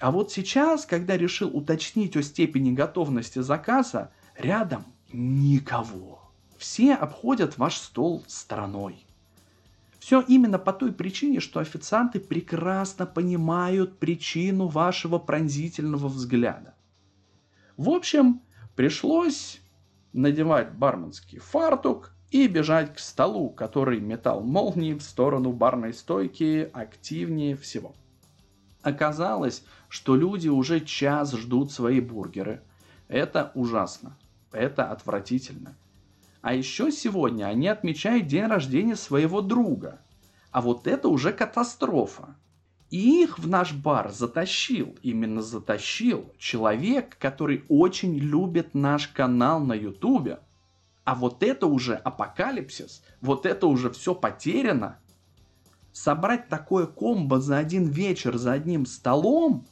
а 0.00 0.10
вот 0.10 0.32
сейчас, 0.32 0.84
когда 0.84 1.16
решил 1.16 1.56
уточнить 1.56 2.16
о 2.16 2.24
степени 2.24 2.72
готовности 2.72 3.38
заказа, 3.38 4.10
рядом 4.36 4.84
никого. 5.12 6.28
Все 6.58 6.94
обходят 6.94 7.56
ваш 7.56 7.76
стол 7.76 8.24
стороной. 8.26 9.05
Все 10.06 10.20
именно 10.20 10.60
по 10.60 10.72
той 10.72 10.92
причине, 10.92 11.40
что 11.40 11.58
официанты 11.58 12.20
прекрасно 12.20 13.06
понимают 13.06 13.98
причину 13.98 14.68
вашего 14.68 15.18
пронзительного 15.18 16.06
взгляда. 16.06 16.76
В 17.76 17.90
общем, 17.90 18.40
пришлось 18.76 19.60
надевать 20.12 20.72
барменский 20.74 21.40
фартук 21.40 22.12
и 22.30 22.46
бежать 22.46 22.94
к 22.94 23.00
столу, 23.00 23.50
который 23.50 23.98
метал 23.98 24.44
молнии 24.44 24.94
в 24.94 25.02
сторону 25.02 25.52
барной 25.52 25.92
стойки 25.92 26.70
активнее 26.72 27.56
всего. 27.56 27.96
Оказалось, 28.82 29.64
что 29.88 30.14
люди 30.14 30.46
уже 30.46 30.78
час 30.82 31.32
ждут 31.32 31.72
свои 31.72 31.98
бургеры. 32.00 32.62
Это 33.08 33.50
ужасно. 33.56 34.16
Это 34.52 34.88
отвратительно. 34.92 35.74
А 36.46 36.54
еще 36.54 36.92
сегодня 36.92 37.46
они 37.46 37.66
отмечают 37.66 38.28
день 38.28 38.46
рождения 38.46 38.94
своего 38.94 39.40
друга. 39.40 40.00
А 40.52 40.60
вот 40.60 40.86
это 40.86 41.08
уже 41.08 41.32
катастрофа. 41.32 42.36
И 42.88 43.24
их 43.24 43.40
в 43.40 43.48
наш 43.48 43.72
бар 43.72 44.12
затащил, 44.12 44.96
именно 45.02 45.42
затащил, 45.42 46.32
человек, 46.38 47.18
который 47.18 47.64
очень 47.68 48.16
любит 48.16 48.74
наш 48.74 49.08
канал 49.08 49.58
на 49.58 49.72
ютубе. 49.72 50.38
А 51.02 51.16
вот 51.16 51.42
это 51.42 51.66
уже 51.66 51.96
апокалипсис, 51.96 53.02
вот 53.20 53.44
это 53.44 53.66
уже 53.66 53.90
все 53.90 54.14
потеряно. 54.14 55.00
Собрать 55.90 56.48
такое 56.48 56.86
комбо 56.86 57.40
за 57.40 57.58
один 57.58 57.88
вечер, 57.88 58.36
за 58.36 58.52
одним 58.52 58.86
столом, 58.86 59.66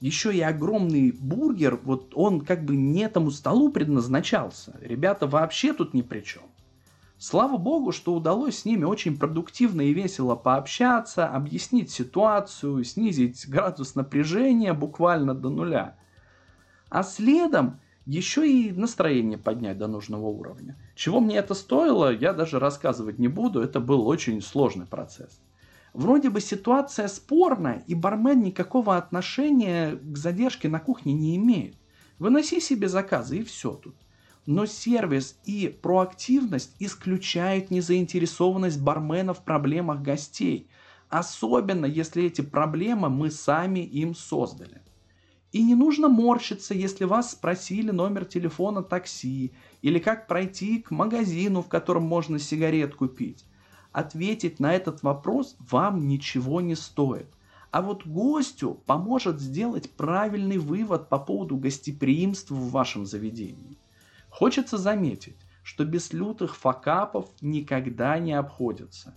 еще 0.00 0.34
и 0.34 0.40
огромный 0.40 1.12
бургер, 1.12 1.80
вот 1.82 2.12
он 2.14 2.40
как 2.42 2.64
бы 2.64 2.76
не 2.76 3.00
этому 3.00 3.30
столу 3.30 3.70
предназначался. 3.70 4.76
Ребята 4.80 5.26
вообще 5.26 5.72
тут 5.72 5.94
ни 5.94 6.02
при 6.02 6.20
чем. 6.20 6.42
Слава 7.16 7.56
богу, 7.56 7.92
что 7.92 8.14
удалось 8.14 8.58
с 8.58 8.64
ними 8.64 8.84
очень 8.84 9.16
продуктивно 9.16 9.80
и 9.82 9.94
весело 9.94 10.34
пообщаться, 10.34 11.26
объяснить 11.26 11.90
ситуацию, 11.90 12.84
снизить 12.84 13.48
градус 13.48 13.94
напряжения 13.94 14.72
буквально 14.72 15.34
до 15.34 15.48
нуля. 15.48 15.96
А 16.90 17.02
следом 17.02 17.80
еще 18.04 18.46
и 18.50 18.72
настроение 18.72 19.38
поднять 19.38 19.78
до 19.78 19.86
нужного 19.86 20.26
уровня. 20.26 20.76
Чего 20.94 21.20
мне 21.20 21.36
это 21.36 21.54
стоило, 21.54 22.12
я 22.12 22.32
даже 22.34 22.58
рассказывать 22.58 23.18
не 23.18 23.28
буду, 23.28 23.62
это 23.62 23.80
был 23.80 24.06
очень 24.06 24.42
сложный 24.42 24.86
процесс. 24.86 25.40
Вроде 25.94 26.28
бы 26.28 26.40
ситуация 26.40 27.06
спорная, 27.06 27.84
и 27.86 27.94
бармен 27.94 28.42
никакого 28.42 28.96
отношения 28.96 29.94
к 29.94 30.18
задержке 30.18 30.68
на 30.68 30.80
кухне 30.80 31.12
не 31.12 31.36
имеет. 31.36 31.76
Выноси 32.18 32.60
себе 32.60 32.88
заказы 32.88 33.38
и 33.38 33.44
все 33.44 33.74
тут. 33.74 33.94
Но 34.44 34.66
сервис 34.66 35.38
и 35.44 35.68
проактивность 35.68 36.74
исключают 36.80 37.70
незаинтересованность 37.70 38.80
бармена 38.80 39.34
в 39.34 39.44
проблемах 39.44 40.02
гостей, 40.02 40.68
особенно 41.08 41.86
если 41.86 42.24
эти 42.24 42.40
проблемы 42.40 43.08
мы 43.08 43.30
сами 43.30 43.78
им 43.78 44.16
создали. 44.16 44.82
И 45.52 45.62
не 45.62 45.76
нужно 45.76 46.08
морщиться, 46.08 46.74
если 46.74 47.04
вас 47.04 47.30
спросили 47.30 47.92
номер 47.92 48.24
телефона 48.24 48.82
такси 48.82 49.52
или 49.80 50.00
как 50.00 50.26
пройти 50.26 50.82
к 50.82 50.90
магазину, 50.90 51.62
в 51.62 51.68
котором 51.68 52.02
можно 52.02 52.40
сигарет 52.40 52.96
купить 52.96 53.44
ответить 53.94 54.58
на 54.58 54.74
этот 54.74 55.04
вопрос 55.04 55.56
вам 55.70 56.08
ничего 56.08 56.60
не 56.60 56.74
стоит. 56.74 57.28
А 57.70 57.80
вот 57.80 58.04
гостю 58.04 58.82
поможет 58.86 59.40
сделать 59.40 59.90
правильный 59.92 60.58
вывод 60.58 61.08
по 61.08 61.18
поводу 61.18 61.56
гостеприимства 61.56 62.54
в 62.54 62.70
вашем 62.70 63.06
заведении. 63.06 63.78
Хочется 64.30 64.78
заметить, 64.78 65.36
что 65.62 65.84
без 65.84 66.12
лютых 66.12 66.56
факапов 66.56 67.26
никогда 67.40 68.18
не 68.18 68.32
обходится. 68.32 69.14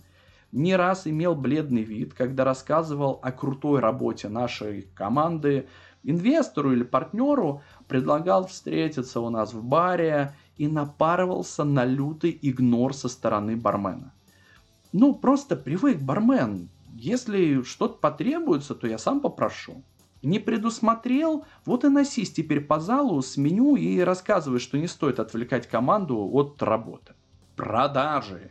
Не 0.52 0.76
раз 0.76 1.08
имел 1.08 1.34
бледный 1.34 1.82
вид, 1.82 2.14
когда 2.14 2.44
рассказывал 2.44 3.18
о 3.20 3.32
крутой 3.32 3.80
работе 3.80 4.28
нашей 4.28 4.82
команды, 4.94 5.66
инвестору 6.04 6.72
или 6.72 6.84
партнеру 6.84 7.62
предлагал 7.88 8.46
встретиться 8.46 9.20
у 9.20 9.28
нас 9.28 9.52
в 9.52 9.62
баре 9.64 10.36
и 10.56 10.68
напарывался 10.68 11.64
на 11.64 11.84
лютый 11.84 12.38
игнор 12.40 12.94
со 12.94 13.08
стороны 13.08 13.56
бармена. 13.56 14.12
Ну, 14.92 15.14
просто 15.14 15.56
привык, 15.56 16.00
бармен. 16.00 16.68
Если 16.94 17.62
что-то 17.62 17.98
потребуется, 17.98 18.74
то 18.74 18.86
я 18.86 18.98
сам 18.98 19.20
попрошу. 19.20 19.82
Не 20.22 20.40
предусмотрел, 20.40 21.44
вот 21.64 21.84
и 21.84 21.88
носись 21.88 22.32
теперь 22.32 22.60
по 22.60 22.80
залу 22.80 23.22
с 23.22 23.36
меню 23.36 23.76
и 23.76 24.00
рассказывай, 24.00 24.58
что 24.58 24.76
не 24.76 24.88
стоит 24.88 25.20
отвлекать 25.20 25.68
команду 25.68 26.28
от 26.32 26.60
работы. 26.62 27.14
Продажи. 27.54 28.50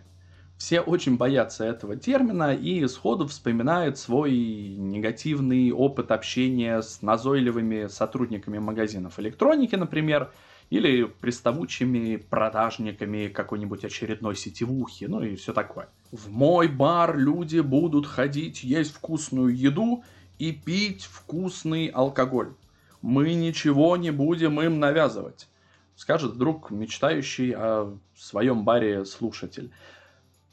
Все 0.57 0.79
очень 0.79 1.17
боятся 1.17 1.65
этого 1.65 1.95
термина 1.97 2.53
и 2.55 2.87
сходу 2.87 3.27
вспоминают 3.27 3.97
свой 3.97 4.31
негативный 4.77 5.71
опыт 5.71 6.11
общения 6.11 6.81
с 6.81 7.01
назойливыми 7.01 7.87
сотрудниками 7.87 8.57
магазинов 8.57 9.19
электроники, 9.19 9.75
например, 9.75 10.31
или 10.69 11.03
приставучими 11.03 12.15
продажниками 12.15 13.27
какой-нибудь 13.27 13.85
очередной 13.85 14.35
сетевухи, 14.35 15.05
ну 15.05 15.21
и 15.21 15.35
все 15.35 15.53
такое. 15.53 15.89
В 16.11 16.29
мой 16.29 16.69
бар 16.69 17.17
люди 17.17 17.59
будут 17.59 18.05
ходить 18.05 18.63
есть 18.63 18.93
вкусную 18.93 19.53
еду 19.53 20.03
и 20.39 20.53
пить 20.53 21.03
вкусный 21.03 21.87
алкоголь. 21.87 22.53
Мы 23.01 23.33
ничего 23.33 23.97
не 23.97 24.11
будем 24.11 24.61
им 24.61 24.79
навязывать, 24.79 25.49
скажет 25.95 26.33
вдруг 26.33 26.71
мечтающий 26.71 27.53
о 27.53 27.97
своем 28.15 28.63
баре 28.63 29.03
слушатель. 29.03 29.71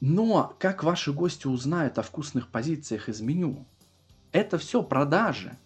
Но 0.00 0.56
как 0.58 0.82
ваши 0.82 1.12
гости 1.12 1.46
узнают 1.46 1.98
о 1.98 2.02
вкусных 2.02 2.48
позициях 2.48 3.08
из 3.08 3.20
меню? 3.20 3.64
Это 4.32 4.58
все 4.58 4.82
продажи. 4.82 5.56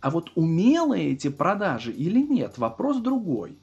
А 0.00 0.10
вот 0.10 0.30
умелые 0.36 1.10
эти 1.12 1.28
продажи 1.28 1.92
или 1.92 2.20
нет, 2.20 2.58
вопрос 2.58 2.98
другой. 2.98 3.58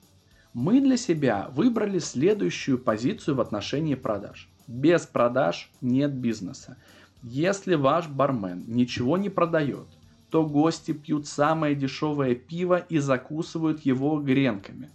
Мы 0.53 0.81
для 0.81 0.97
себя 0.97 1.47
выбрали 1.51 1.99
следующую 1.99 2.77
позицию 2.77 3.35
в 3.35 3.41
отношении 3.41 3.95
продаж. 3.95 4.49
Без 4.67 5.05
продаж 5.05 5.71
нет 5.81 6.13
бизнеса. 6.13 6.77
Если 7.23 7.75
ваш 7.75 8.07
бармен 8.07 8.63
ничего 8.67 9.17
не 9.17 9.29
продает, 9.29 9.87
то 10.29 10.45
гости 10.45 10.91
пьют 10.91 11.25
самое 11.25 11.75
дешевое 11.75 12.35
пиво 12.35 12.77
и 12.77 12.99
закусывают 12.99 13.81
его 13.85 14.19
гренками. 14.19 14.91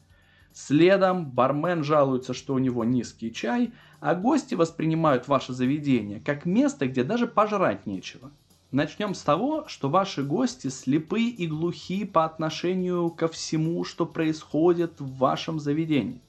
Следом 0.53 1.31
бармен 1.31 1.83
жалуется, 1.83 2.35
что 2.35 2.55
у 2.55 2.59
него 2.59 2.85
низкий 2.85 3.33
чай, 3.33 3.73
а 4.01 4.15
гости 4.15 4.55
воспринимают 4.55 5.27
ваше 5.27 5.55
заведение 5.55 6.21
как 6.21 6.45
место, 6.45 6.87
где 6.87 7.03
даже 7.05 7.27
пожрать 7.27 7.87
нечего– 7.87 8.31
Начнем 8.73 9.15
с 9.15 9.21
того, 9.21 9.69
что 9.69 9.91
ваши 9.91 10.23
гости 10.23 10.69
слепы 10.69 11.25
и 11.25 11.47
глухи 11.47 12.07
по 12.07 12.25
отношению 12.25 13.11
ко 13.11 13.29
всему, 13.29 13.85
что 13.85 14.07
происходит 14.07 14.99
в 14.99 15.19
вашем 15.19 15.61
заведении. 15.61 16.23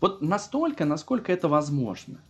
Вот 0.00 0.22
настолько, 0.22 0.84
насколько 0.84 1.32
это 1.32 1.48
возможно. 1.48 2.20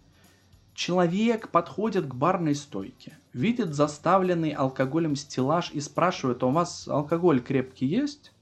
Человек 0.81 1.51
подходит 1.51 2.07
к 2.07 2.15
барной 2.15 2.55
стойке, 2.55 3.19
видит 3.35 3.75
заставленный 3.75 4.53
алкоголем 4.53 5.15
стеллаж 5.15 5.71
и 5.73 5.79
спрашивает, 5.79 6.43
«А 6.43 6.47
у 6.47 6.53
вас 6.53 6.89
алкоголь 6.89 7.43
крепкий 7.43 7.85
есть? 7.85 8.33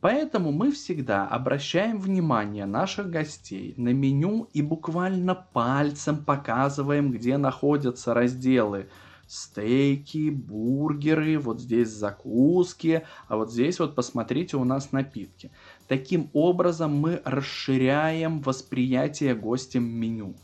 Поэтому 0.00 0.50
мы 0.50 0.72
всегда 0.72 1.28
обращаем 1.28 2.00
внимание 2.00 2.66
наших 2.66 3.08
гостей 3.08 3.72
на 3.76 3.90
меню 3.90 4.48
и 4.52 4.62
буквально 4.62 5.36
пальцем 5.36 6.24
показываем, 6.24 7.12
где 7.12 7.36
находятся 7.36 8.14
разделы– 8.14 8.88
стейки, 9.28 10.28
бургеры, 10.28 11.38
вот 11.38 11.60
здесь 11.60 11.90
закуски, 11.90 13.06
а 13.28 13.36
вот 13.36 13.52
здесь 13.52 13.78
вот 13.78 13.94
посмотрите 13.94 14.56
у 14.56 14.64
нас 14.64 14.90
напитки. 14.90 15.52
Таким 15.86 16.30
образом 16.32 16.96
мы 16.96 17.22
расширяем 17.24 18.40
восприятие 18.40 19.36
гостем 19.36 19.84
меню. 19.84 20.34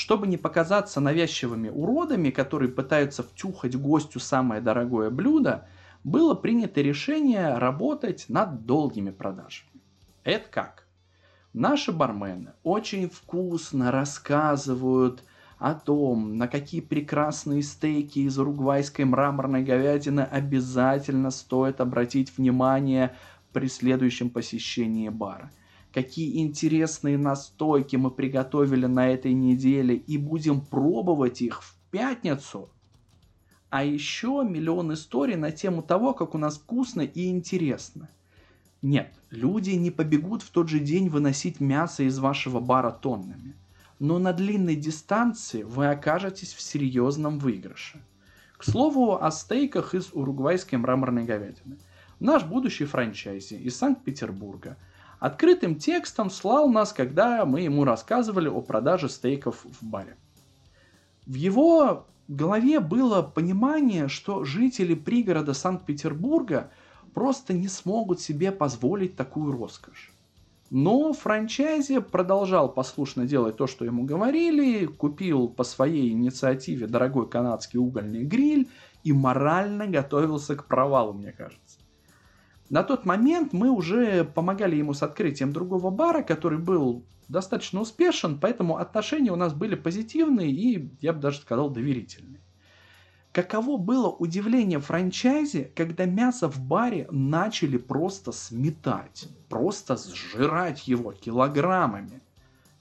Чтобы 0.00 0.26
не 0.26 0.38
показаться 0.38 0.98
навязчивыми 0.98 1.68
уродами, 1.68 2.30
которые 2.30 2.70
пытаются 2.70 3.22
втюхать 3.22 3.76
гостю 3.76 4.18
самое 4.18 4.62
дорогое 4.62 5.10
блюдо, 5.10 5.68
было 6.04 6.34
принято 6.34 6.80
решение 6.80 7.58
работать 7.58 8.24
над 8.30 8.64
долгими 8.64 9.10
продажами. 9.10 9.68
Это 10.24 10.48
как? 10.48 10.86
Наши 11.52 11.92
бармены 11.92 12.54
очень 12.62 13.10
вкусно 13.10 13.90
рассказывают 13.90 15.22
о 15.58 15.74
том, 15.74 16.38
на 16.38 16.48
какие 16.48 16.80
прекрасные 16.80 17.62
стейки 17.62 18.20
из 18.20 18.38
уругвайской 18.38 19.04
мраморной 19.04 19.62
говядины 19.62 20.22
обязательно 20.22 21.30
стоит 21.30 21.78
обратить 21.78 22.38
внимание 22.38 23.14
при 23.52 23.68
следующем 23.68 24.30
посещении 24.30 25.10
бара. 25.10 25.50
Какие 25.92 26.40
интересные 26.40 27.18
настойки 27.18 27.96
мы 27.96 28.10
приготовили 28.10 28.86
на 28.86 29.08
этой 29.08 29.32
неделе 29.32 29.96
и 29.96 30.18
будем 30.18 30.60
пробовать 30.60 31.42
их 31.42 31.62
в 31.62 31.74
пятницу. 31.90 32.68
А 33.70 33.84
еще 33.84 34.44
миллион 34.48 34.92
историй 34.94 35.36
на 35.36 35.50
тему 35.50 35.82
того, 35.82 36.14
как 36.14 36.34
у 36.34 36.38
нас 36.38 36.58
вкусно 36.58 37.02
и 37.02 37.28
интересно. 37.28 38.08
Нет, 38.82 39.12
люди 39.30 39.70
не 39.70 39.90
побегут 39.90 40.42
в 40.42 40.50
тот 40.50 40.68
же 40.68 40.78
день 40.78 41.08
выносить 41.08 41.60
мясо 41.60 42.02
из 42.02 42.18
вашего 42.18 42.60
бара 42.60 42.90
тоннами 42.90 43.54
но 44.00 44.18
на 44.18 44.32
длинной 44.32 44.76
дистанции 44.76 45.62
вы 45.62 45.88
окажетесь 45.88 46.54
в 46.54 46.60
серьезном 46.60 47.38
выигрыше. 47.38 48.00
К 48.56 48.64
слову 48.64 49.22
о 49.22 49.30
стейках 49.30 49.94
из 49.94 50.10
уругвайской 50.12 50.78
мраморной 50.78 51.24
говядины. 51.24 51.78
Наш 52.18 52.44
будущий 52.44 52.86
франчайзи 52.86 53.54
из 53.54 53.76
Санкт-Петербурга 53.76 54.76
открытым 55.20 55.76
текстом 55.76 56.30
слал 56.30 56.68
нас, 56.68 56.92
когда 56.92 57.44
мы 57.44 57.60
ему 57.60 57.84
рассказывали 57.84 58.48
о 58.48 58.60
продаже 58.60 59.08
стейков 59.08 59.64
в 59.64 59.86
баре. 59.86 60.16
В 61.26 61.34
его 61.34 62.06
голове 62.26 62.80
было 62.80 63.22
понимание, 63.22 64.08
что 64.08 64.44
жители 64.44 64.94
пригорода 64.94 65.54
Санкт-Петербурга 65.54 66.70
просто 67.14 67.52
не 67.52 67.68
смогут 67.68 68.20
себе 68.20 68.50
позволить 68.50 69.16
такую 69.16 69.52
роскошь. 69.52 70.12
Но 70.70 71.12
франчайзи 71.12 71.98
продолжал 71.98 72.72
послушно 72.72 73.26
делать 73.26 73.56
то, 73.56 73.66
что 73.66 73.84
ему 73.84 74.04
говорили, 74.04 74.86
купил 74.86 75.48
по 75.48 75.64
своей 75.64 76.12
инициативе 76.12 76.86
дорогой 76.86 77.28
канадский 77.28 77.80
угольный 77.80 78.22
гриль 78.22 78.68
и 79.02 79.12
морально 79.12 79.88
готовился 79.88 80.54
к 80.54 80.66
провалу, 80.66 81.12
мне 81.12 81.32
кажется. 81.32 81.69
На 82.70 82.84
тот 82.84 83.04
момент 83.04 83.52
мы 83.52 83.68
уже 83.68 84.24
помогали 84.24 84.76
ему 84.76 84.94
с 84.94 85.02
открытием 85.02 85.52
другого 85.52 85.90
бара, 85.90 86.22
который 86.22 86.58
был 86.58 87.04
достаточно 87.28 87.80
успешен, 87.80 88.38
поэтому 88.38 88.76
отношения 88.76 89.32
у 89.32 89.36
нас 89.36 89.52
были 89.52 89.74
позитивные 89.74 90.50
и, 90.52 90.88
я 91.00 91.12
бы 91.12 91.20
даже 91.20 91.40
сказал, 91.40 91.70
доверительные. 91.70 92.40
Каково 93.32 93.76
было 93.76 94.08
удивление 94.08 94.78
франчайзи, 94.78 95.72
когда 95.74 96.04
мясо 96.04 96.48
в 96.48 96.60
баре 96.60 97.08
начали 97.10 97.76
просто 97.76 98.30
сметать, 98.30 99.28
просто 99.48 99.96
сжирать 99.96 100.86
его 100.86 101.12
килограммами. 101.12 102.20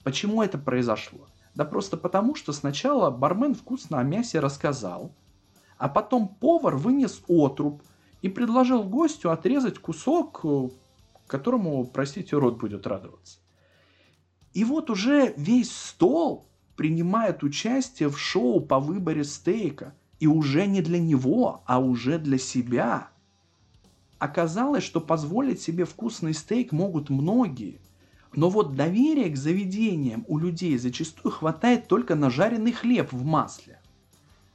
Почему 0.04 0.44
это 0.44 0.60
произошло? 0.60 1.28
Да 1.56 1.66
просто 1.66 1.98
потому, 1.98 2.36
что 2.36 2.54
сначала 2.54 3.10
бармен 3.10 3.56
вкусно 3.56 4.00
о 4.00 4.04
мясе 4.04 4.40
рассказал, 4.40 5.12
а 5.78 5.90
потом 5.90 6.28
повар 6.28 6.76
вынес 6.76 7.22
отруб 7.28 7.82
и 8.22 8.30
предложил 8.30 8.84
гостю 8.84 9.32
отрезать 9.32 9.80
кусок, 9.80 10.46
которому, 11.28 11.86
простите, 11.86 12.38
рот 12.38 12.60
будет 12.60 12.86
радоваться. 12.88 13.40
И 14.54 14.64
вот 14.64 14.90
уже 14.90 15.34
весь 15.38 15.72
стол 15.72 16.48
принимает 16.76 17.44
участие 17.44 18.10
в 18.10 18.18
шоу 18.18 18.62
по 18.62 18.80
выборе 18.80 19.24
стейка– 19.24 19.94
и 20.20 20.28
уже 20.28 20.68
не 20.68 20.82
для 20.82 21.00
него, 21.00 21.64
а 21.66 21.80
уже 21.80 22.20
для 22.20 22.38
себя. 22.38 23.10
Оказалось, 24.18 24.84
что 24.84 25.00
позволить 25.00 25.62
себе 25.62 25.86
вкусный 25.86 26.34
стейк 26.34 26.72
могут 26.72 27.10
многие. 27.10 27.80
Но 28.34 28.50
вот 28.50 28.76
доверия 28.76 29.30
к 29.30 29.38
заведениям 29.38 30.26
у 30.28 30.38
людей 30.38 30.78
зачастую 30.78 31.32
хватает 31.32 31.88
только 31.88 32.16
на 32.16 32.30
жареный 32.30 32.74
хлеб 32.74 33.12
в 33.12 33.24
масле. 33.24 33.82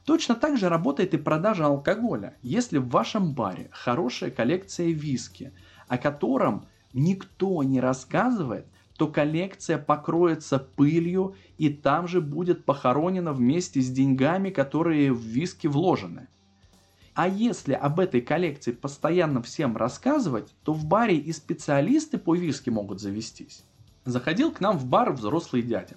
Точно 0.05 0.35
так 0.35 0.57
же 0.57 0.69
работает 0.69 1.15
и 1.15 1.17
продажа 1.17 1.65
алкоголя. 1.65 2.35
Если 2.43 2.77
в 2.77 2.89
вашем 2.89 3.33
баре 3.33 3.69
хорошая 3.71 4.29
коллекция 4.29 4.91
виски, 4.91 5.51
о 5.87 5.97
котором 5.97 6.67
никто 6.93 7.63
не 7.63 7.81
рассказывает, 7.81 8.67
то 8.97 9.07
коллекция 9.07 9.79
покроется 9.79 10.59
пылью 10.59 11.35
и 11.57 11.69
там 11.69 12.07
же 12.07 12.21
будет 12.21 12.65
похоронена 12.65 13.33
вместе 13.33 13.81
с 13.81 13.89
деньгами, 13.89 14.51
которые 14.51 15.11
в 15.11 15.19
виски 15.19 15.65
вложены. 15.67 16.27
А 17.15 17.27
если 17.27 17.73
об 17.73 17.99
этой 17.99 18.21
коллекции 18.21 18.73
постоянно 18.73 19.41
всем 19.41 19.75
рассказывать, 19.75 20.53
то 20.63 20.73
в 20.73 20.85
баре 20.85 21.17
и 21.17 21.31
специалисты 21.33 22.17
по 22.17 22.35
виски 22.35 22.69
могут 22.69 23.01
завестись. 23.01 23.63
Заходил 24.05 24.51
к 24.51 24.59
нам 24.59 24.77
в 24.77 24.85
бар 24.85 25.13
взрослый 25.13 25.63
дядя. 25.63 25.95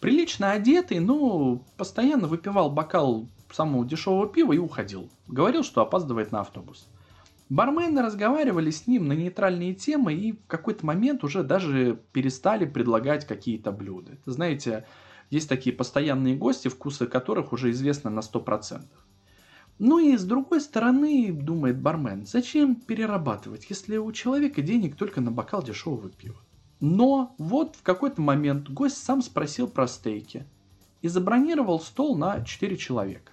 Прилично 0.00 0.52
одетый, 0.52 0.98
но 0.98 1.64
постоянно 1.76 2.28
выпивал 2.28 2.70
бокал 2.70 3.28
самого 3.56 3.86
дешевого 3.86 4.28
пива 4.28 4.52
и 4.52 4.58
уходил. 4.58 5.08
Говорил, 5.26 5.64
что 5.64 5.80
опаздывает 5.80 6.30
на 6.30 6.40
автобус. 6.40 6.86
Бармены 7.48 8.02
разговаривали 8.02 8.70
с 8.70 8.86
ним 8.86 9.08
на 9.08 9.12
нейтральные 9.12 9.74
темы 9.74 10.14
и 10.14 10.32
в 10.32 10.46
какой-то 10.46 10.84
момент 10.84 11.24
уже 11.24 11.42
даже 11.42 11.98
перестали 12.12 12.66
предлагать 12.66 13.26
какие-то 13.26 13.72
блюда. 13.72 14.18
Знаете, 14.26 14.84
есть 15.30 15.48
такие 15.48 15.74
постоянные 15.74 16.36
гости, 16.36 16.68
вкусы 16.68 17.06
которых 17.06 17.52
уже 17.52 17.70
известны 17.70 18.10
на 18.10 18.20
100%. 18.20 18.82
Ну 19.78 19.98
и 19.98 20.16
с 20.16 20.24
другой 20.24 20.60
стороны, 20.60 21.32
думает 21.32 21.80
бармен, 21.80 22.26
зачем 22.26 22.76
перерабатывать, 22.76 23.66
если 23.68 23.96
у 23.96 24.10
человека 24.10 24.62
денег 24.62 24.96
только 24.96 25.20
на 25.20 25.30
бокал 25.30 25.62
дешевого 25.62 26.08
пива. 26.08 26.40
Но 26.80 27.34
вот 27.38 27.76
в 27.76 27.82
какой-то 27.82 28.20
момент 28.20 28.68
гость 28.68 29.02
сам 29.02 29.22
спросил 29.22 29.68
про 29.68 29.86
стейки 29.86 30.46
и 31.02 31.08
забронировал 31.08 31.78
стол 31.78 32.16
на 32.16 32.44
4 32.44 32.76
человека. 32.76 33.32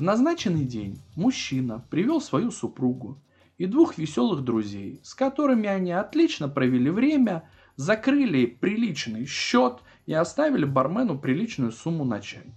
В 0.00 0.02
назначенный 0.02 0.64
день 0.64 0.98
мужчина 1.14 1.84
привел 1.90 2.22
свою 2.22 2.50
супругу, 2.52 3.18
и 3.58 3.66
двух 3.66 3.98
веселых 3.98 4.42
друзей, 4.42 4.98
с 5.02 5.14
которыми 5.14 5.68
они 5.68 5.92
отлично 5.92 6.48
провели 6.48 6.88
время, 6.88 7.46
закрыли 7.76 8.46
приличный 8.46 9.26
счет 9.26 9.80
и 10.06 10.14
оставили 10.14 10.64
бармену 10.64 11.18
приличную 11.18 11.70
сумму 11.70 12.06
на 12.06 12.22
чай. 12.22 12.54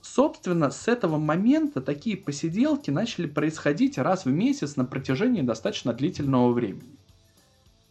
Собственно, 0.00 0.72
с 0.72 0.88
этого 0.88 1.16
момента 1.16 1.80
такие 1.80 2.16
посиделки 2.16 2.90
начали 2.90 3.28
происходить 3.28 3.96
раз 3.96 4.24
в 4.24 4.32
месяц 4.32 4.74
на 4.74 4.84
протяжении 4.84 5.42
достаточно 5.42 5.92
длительного 5.92 6.52
времени. 6.52 6.96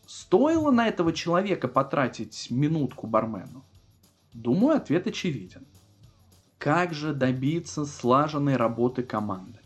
Стоило 0.05 0.71
на 0.71 0.89
этого 0.89 1.13
человека 1.13 1.69
потратить 1.69 2.47
минутку 2.51 3.07
бармену? 3.07 3.63
Думаю, 4.33 4.75
ответ 4.75 5.07
очевиден. 5.07 5.65
Как 6.61 6.93
же 6.93 7.15
добиться 7.15 7.85
слаженной 7.85 8.55
работы 8.55 9.01
команды? 9.01 9.57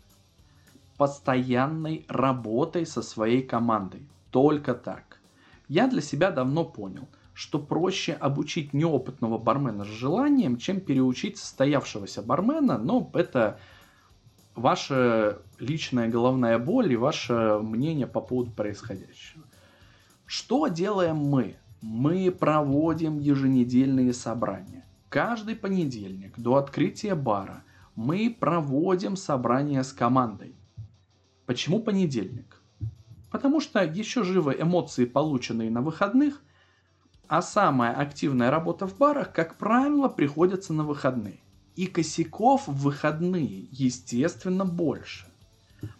постоянной 0.96 2.06
работой 2.08 2.86
со 2.86 3.02
своей 3.02 3.42
командой. 3.42 4.08
Только 4.30 4.72
так. 4.72 5.20
Я 5.68 5.88
для 5.88 6.00
себя 6.00 6.30
давно 6.30 6.64
понял, 6.64 7.06
что 7.34 7.58
проще 7.58 8.14
обучить 8.14 8.72
неопытного 8.72 9.36
бармена 9.36 9.84
с 9.84 9.88
желанием, 9.88 10.56
чем 10.56 10.80
переучить 10.80 11.36
состоявшегося 11.36 12.22
бармена, 12.22 12.78
но 12.78 13.10
это 13.12 13.60
ваша 14.54 15.42
личная 15.58 16.08
головная 16.08 16.58
боль 16.58 16.90
и 16.90 16.96
ваше 16.96 17.60
мнение 17.62 18.06
по 18.06 18.22
поводу 18.22 18.52
происходящего. 18.52 19.44
Что 20.24 20.68
делаем 20.68 21.16
мы? 21.16 21.56
Мы 21.82 22.30
проводим 22.30 23.18
еженедельные 23.18 24.14
собрания. 24.14 24.85
Каждый 25.08 25.54
понедельник 25.54 26.36
до 26.36 26.56
открытия 26.56 27.14
бара 27.14 27.62
мы 27.94 28.36
проводим 28.38 29.16
собрания 29.16 29.84
с 29.84 29.92
командой. 29.92 30.56
Почему 31.46 31.80
понедельник? 31.80 32.60
Потому 33.30 33.60
что 33.60 33.84
еще 33.84 34.24
живы 34.24 34.56
эмоции, 34.58 35.04
полученные 35.04 35.70
на 35.70 35.80
выходных, 35.80 36.42
а 37.28 37.40
самая 37.40 37.92
активная 37.92 38.50
работа 38.50 38.86
в 38.86 38.98
барах, 38.98 39.32
как 39.32 39.56
правило, 39.56 40.08
приходится 40.08 40.72
на 40.72 40.82
выходные. 40.82 41.40
И 41.76 41.86
косяков 41.86 42.66
в 42.66 42.72
выходные, 42.72 43.68
естественно, 43.70 44.64
больше. 44.64 45.26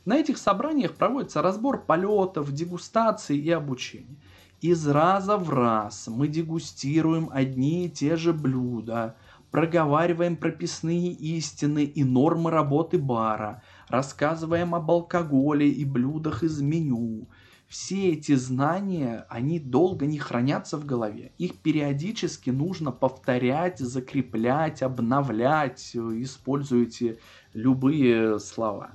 На 0.04 0.16
этих 0.16 0.38
собраниях 0.38 0.94
проводится 0.94 1.42
разбор 1.42 1.84
полетов, 1.84 2.52
дегустации 2.52 3.36
и 3.36 3.50
обучения. 3.50 4.16
Из 4.60 4.86
раза 4.86 5.36
в 5.36 5.50
раз 5.50 6.08
мы 6.08 6.28
дегустируем 6.28 7.28
одни 7.32 7.86
и 7.86 7.90
те 7.90 8.16
же 8.16 8.32
блюда, 8.32 9.16
проговариваем 9.50 10.36
прописные 10.36 11.12
истины 11.12 11.84
и 11.84 12.04
нормы 12.04 12.50
работы 12.50 12.98
бара– 12.98 13.62
рассказываем 13.88 14.74
об 14.74 14.90
алкоголе 14.90 15.68
и 15.68 15.84
блюдах 15.84 16.42
из 16.42 16.60
меню. 16.60 17.28
Все 17.66 18.12
эти 18.12 18.34
знания, 18.34 19.26
они 19.28 19.58
долго 19.58 20.06
не 20.06 20.18
хранятся 20.18 20.78
в 20.78 20.86
голове. 20.86 21.32
Их 21.36 21.58
периодически 21.58 22.50
нужно 22.50 22.92
повторять, 22.92 23.80
закреплять, 23.80 24.82
обновлять. 24.82 25.96
Используйте 25.96 27.18
любые 27.54 28.38
слова. 28.38 28.92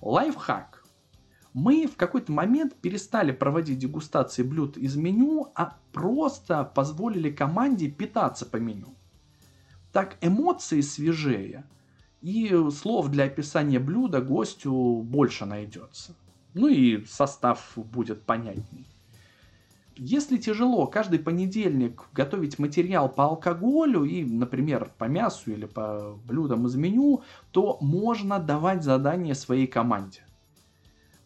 Лайфхак. 0.00 0.73
Мы 1.54 1.86
в 1.86 1.96
какой-то 1.96 2.32
момент 2.32 2.74
перестали 2.74 3.30
проводить 3.30 3.78
дегустации 3.78 4.42
блюд 4.42 4.76
из 4.76 4.96
меню, 4.96 5.52
а 5.54 5.76
просто 5.92 6.64
позволили 6.64 7.30
команде 7.30 7.88
питаться 7.88 8.44
по 8.44 8.56
меню. 8.56 8.88
Так 9.92 10.16
эмоции 10.20 10.80
свежее, 10.80 11.64
и 12.22 12.52
слов 12.72 13.08
для 13.08 13.24
описания 13.24 13.78
блюда 13.78 14.20
гостю 14.20 15.02
больше 15.04 15.46
найдется. 15.46 16.16
Ну 16.54 16.66
и 16.66 17.04
состав 17.04 17.72
будет 17.76 18.22
понятней. 18.22 18.88
Если 19.96 20.38
тяжело 20.38 20.88
каждый 20.88 21.20
понедельник 21.20 22.02
готовить 22.12 22.58
материал 22.58 23.08
по 23.08 23.26
алкоголю 23.26 24.02
и, 24.02 24.24
например, 24.24 24.90
по 24.98 25.04
мясу 25.04 25.52
или 25.52 25.66
по 25.66 26.18
блюдам 26.26 26.66
из 26.66 26.74
меню, 26.74 27.22
то 27.52 27.78
можно 27.80 28.40
давать 28.40 28.82
задания 28.82 29.34
своей 29.34 29.68
команде. 29.68 30.22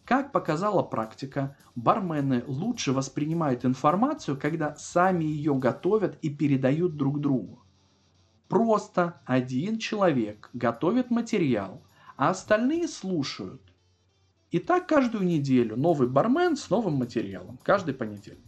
Как 0.09 0.31
показала 0.31 0.81
практика, 0.81 1.55
бармены 1.75 2.43
лучше 2.47 2.93
воспринимают 2.93 3.63
информацию, 3.63 4.39
когда 4.41 4.75
сами 4.75 5.23
ее 5.23 5.53
готовят 5.53 6.17
и 6.23 6.31
передают 6.31 6.97
друг 6.97 7.21
другу. 7.21 7.61
Просто 8.47 9.21
один 9.25 9.77
человек 9.77 10.49
готовит 10.53 11.11
материал, 11.11 11.83
а 12.17 12.31
остальные 12.31 12.87
слушают. 12.87 13.61
И 14.49 14.57
так 14.57 14.87
каждую 14.87 15.25
неделю 15.25 15.77
новый 15.77 16.07
бармен 16.07 16.57
с 16.57 16.71
новым 16.71 16.95
материалом, 16.95 17.59
каждый 17.61 17.93
понедельник. 17.93 18.41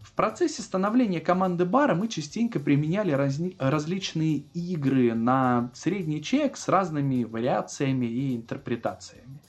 В 0.00 0.12
процессе 0.16 0.62
становления 0.62 1.20
команды 1.20 1.64
бара 1.64 1.94
мы 1.94 2.08
частенько 2.08 2.58
применяли 2.58 3.12
разни- 3.12 3.54
различные 3.60 4.38
игры 4.52 5.14
на 5.14 5.70
средний 5.74 6.20
чек 6.20 6.56
с 6.56 6.66
разными 6.66 7.22
вариациями 7.22 8.06
и 8.06 8.34
интерпретациями. 8.34 9.39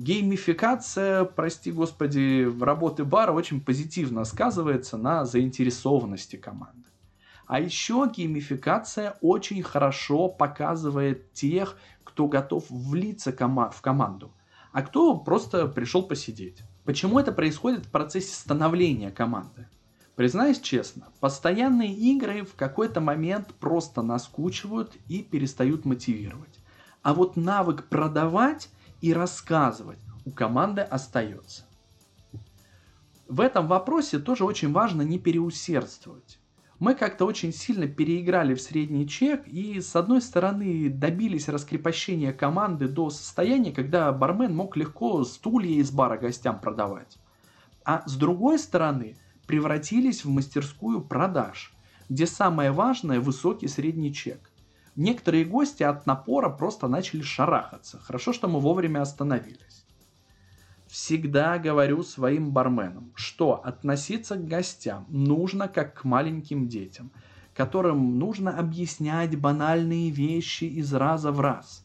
Геймификация, 0.00 1.26
прости 1.26 1.70
господи, 1.70 2.50
работы 2.58 3.04
бара 3.04 3.32
очень 3.32 3.60
позитивно 3.60 4.24
сказывается 4.24 4.96
на 4.96 5.26
заинтересованности 5.26 6.36
команды. 6.36 6.88
А 7.46 7.60
еще 7.60 8.10
геймификация 8.10 9.18
очень 9.20 9.62
хорошо 9.62 10.30
показывает 10.30 11.34
тех, 11.34 11.76
кто 12.02 12.28
готов 12.28 12.64
влиться 12.70 13.30
кома- 13.30 13.70
в 13.70 13.82
команду, 13.82 14.32
а 14.72 14.80
кто 14.80 15.18
просто 15.18 15.66
пришел 15.66 16.02
посидеть. 16.02 16.62
Почему 16.86 17.18
это 17.18 17.30
происходит 17.30 17.84
в 17.84 17.90
процессе 17.90 18.34
становления 18.34 19.10
команды? 19.10 19.68
Признаюсь 20.16 20.60
честно, 20.60 21.08
постоянные 21.20 21.92
игры 21.92 22.46
в 22.46 22.54
какой-то 22.54 23.02
момент 23.02 23.52
просто 23.60 24.00
наскучивают 24.00 24.96
и 25.08 25.22
перестают 25.22 25.84
мотивировать. 25.84 26.58
А 27.02 27.12
вот 27.12 27.36
навык 27.36 27.86
продавать 27.90 28.70
и 29.00 29.12
рассказывать 29.12 29.98
у 30.24 30.30
команды 30.30 30.82
остается. 30.82 31.64
В 33.28 33.40
этом 33.40 33.68
вопросе 33.68 34.18
тоже 34.18 34.44
очень 34.44 34.72
важно 34.72 35.02
не 35.02 35.18
переусердствовать. 35.18 36.38
Мы 36.80 36.94
как-то 36.94 37.26
очень 37.26 37.52
сильно 37.52 37.86
переиграли 37.86 38.54
в 38.54 38.60
средний 38.60 39.06
чек 39.06 39.46
и, 39.46 39.80
с 39.80 39.94
одной 39.94 40.22
стороны, 40.22 40.88
добились 40.88 41.48
раскрепощения 41.48 42.32
команды 42.32 42.88
до 42.88 43.10
состояния, 43.10 43.70
когда 43.70 44.10
бармен 44.12 44.56
мог 44.56 44.76
легко 44.76 45.22
стулья 45.24 45.74
из 45.74 45.90
бара 45.90 46.16
гостям 46.16 46.58
продавать. 46.58 47.18
А 47.84 48.02
с 48.06 48.16
другой 48.16 48.58
стороны, 48.58 49.16
превратились 49.46 50.24
в 50.24 50.30
мастерскую 50.30 51.02
продаж, 51.02 51.74
где 52.08 52.26
самое 52.26 52.72
важное– 52.72 53.20
высокий 53.20 53.68
средний 53.68 54.14
чек. 54.14 54.49
Некоторые 54.96 55.44
гости 55.44 55.82
от 55.82 56.06
напора 56.06 56.48
просто 56.48 56.88
начали 56.88 57.22
шарахаться. 57.22 57.98
Хорошо, 58.00 58.32
что 58.32 58.48
мы 58.48 58.60
вовремя 58.60 59.02
остановились. 59.02 59.84
Всегда 60.88 61.58
говорю 61.58 62.02
своим 62.02 62.50
барменам, 62.50 63.12
что 63.14 63.64
относиться 63.64 64.34
к 64.34 64.48
гостям 64.48 65.06
нужно 65.08 65.68
как 65.68 66.00
к 66.00 66.04
маленьким 66.04 66.66
детям, 66.66 67.12
которым 67.54 68.18
нужно 68.18 68.58
объяснять 68.58 69.38
банальные 69.38 70.10
вещи 70.10 70.64
из 70.64 70.92
раза 70.92 71.30
в 71.30 71.40
раз. 71.40 71.84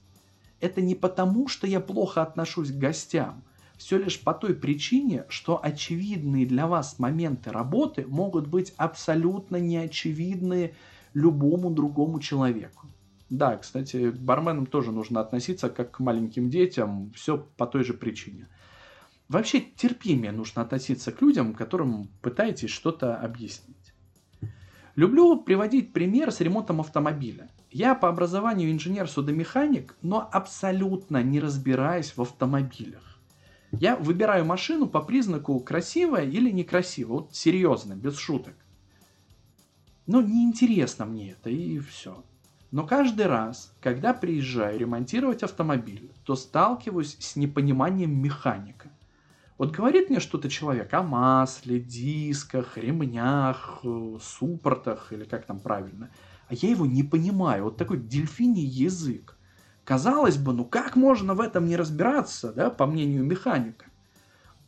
Это 0.60 0.82
не 0.82 0.96
потому, 0.96 1.48
что 1.48 1.68
я 1.68 1.80
плохо 1.80 2.24
отношусь 2.24 2.72
к 2.72 2.78
гостям, 2.78 3.44
все 3.78 3.98
лишь 4.00 4.20
по 4.20 4.34
той 4.34 4.56
причине, 4.56 5.26
что 5.30 5.64
очевидные 5.64 6.46
для 6.46 6.66
вас 6.66 6.98
моменты 6.98 7.52
работы 7.52 8.06
могут 8.08 8.48
быть 8.48 8.74
абсолютно 8.78 9.58
неочевидны 9.58 10.74
любому 11.14 11.70
другому 11.70 12.20
человеку. 12.20 12.88
Да, 13.30 13.58
кстати, 13.58 14.12
к 14.12 14.20
барменам 14.20 14.66
тоже 14.66 14.92
нужно 14.92 15.20
относиться 15.20 15.70
как 15.70 15.92
к 15.92 16.00
маленьким 16.00 16.50
детям, 16.50 17.12
все 17.16 17.38
по 17.38 17.66
той 17.66 17.84
же 17.84 17.94
причине. 17.94 18.48
Вообще 19.28 19.62
терпимее 19.62 20.32
нужно 20.32 20.62
относиться 20.62 21.12
к 21.12 21.22
людям, 21.22 21.56
которым 21.56 22.10
пытаетесь 22.22 22.70
что-то 22.70 23.16
объяснить. 23.16 23.94
Люблю 24.96 25.42
приводить 25.42 25.92
пример 25.92 26.32
с 26.32 26.40
ремонтом 26.40 26.80
автомобиля. 26.80 27.50
Я 27.72 27.96
по 27.96 28.08
образованию 28.08 28.72
инженер-судомеханик, 28.72 29.96
но 30.02 30.30
абсолютно 30.32 31.22
не 31.24 31.40
разбираюсь 31.40 32.16
в 32.16 32.22
автомобилях. 32.22 33.20
Я 33.72 33.98
выбираю 33.98 34.46
машину 34.46 34.88
по 34.88 35.02
признаку 35.02 35.60
красивая 35.60 36.24
или 36.24 36.52
некрасивая. 36.52 37.22
Вот 37.22 37.36
серьезно, 37.36 37.96
без 37.96 38.18
шуток. 38.18 38.54
Но 40.08 40.22
неинтересно 40.22 41.06
мне 41.06 41.32
это 41.32 41.50
и 41.50 41.80
все. 41.80 42.24
Но 42.76 42.86
каждый 42.86 43.28
раз, 43.28 43.74
когда 43.80 44.14
приезжаю 44.14 44.78
ремонтировать 44.78 45.44
автомобиль, 45.44 46.12
то 46.26 46.36
сталкиваюсь 46.36 47.16
с 47.22 47.38
непониманием 47.38 48.22
механика. 48.22 48.90
Вот 49.58 49.72
говорит 49.72 50.10
мне 50.10 50.20
что-то 50.20 50.50
человек 50.50 50.94
о 50.94 51.02
масле, 51.02 51.80
дисках, 51.80 52.78
ремнях, 52.78 53.80
э, 53.86 54.18
суппортах, 54.22 55.14
или 55.14 55.24
как 55.24 55.46
там 55.46 55.62
правильно, 55.62 56.10
а 56.50 56.54
я 56.54 56.70
его 56.70 56.86
не 56.86 57.04
понимаю. 57.04 57.64
Вот 57.64 57.78
такой 57.78 57.98
дельфиний 57.98 58.66
язык. 58.66 59.38
Казалось 59.86 60.36
бы, 60.36 60.52
ну 60.52 60.66
как 60.66 60.98
можно 60.98 61.34
в 61.34 61.40
этом 61.40 61.68
не 61.68 61.78
разбираться, 61.78 62.52
да, 62.52 62.70
по 62.70 62.86
мнению 62.88 63.24
механика? 63.24 63.86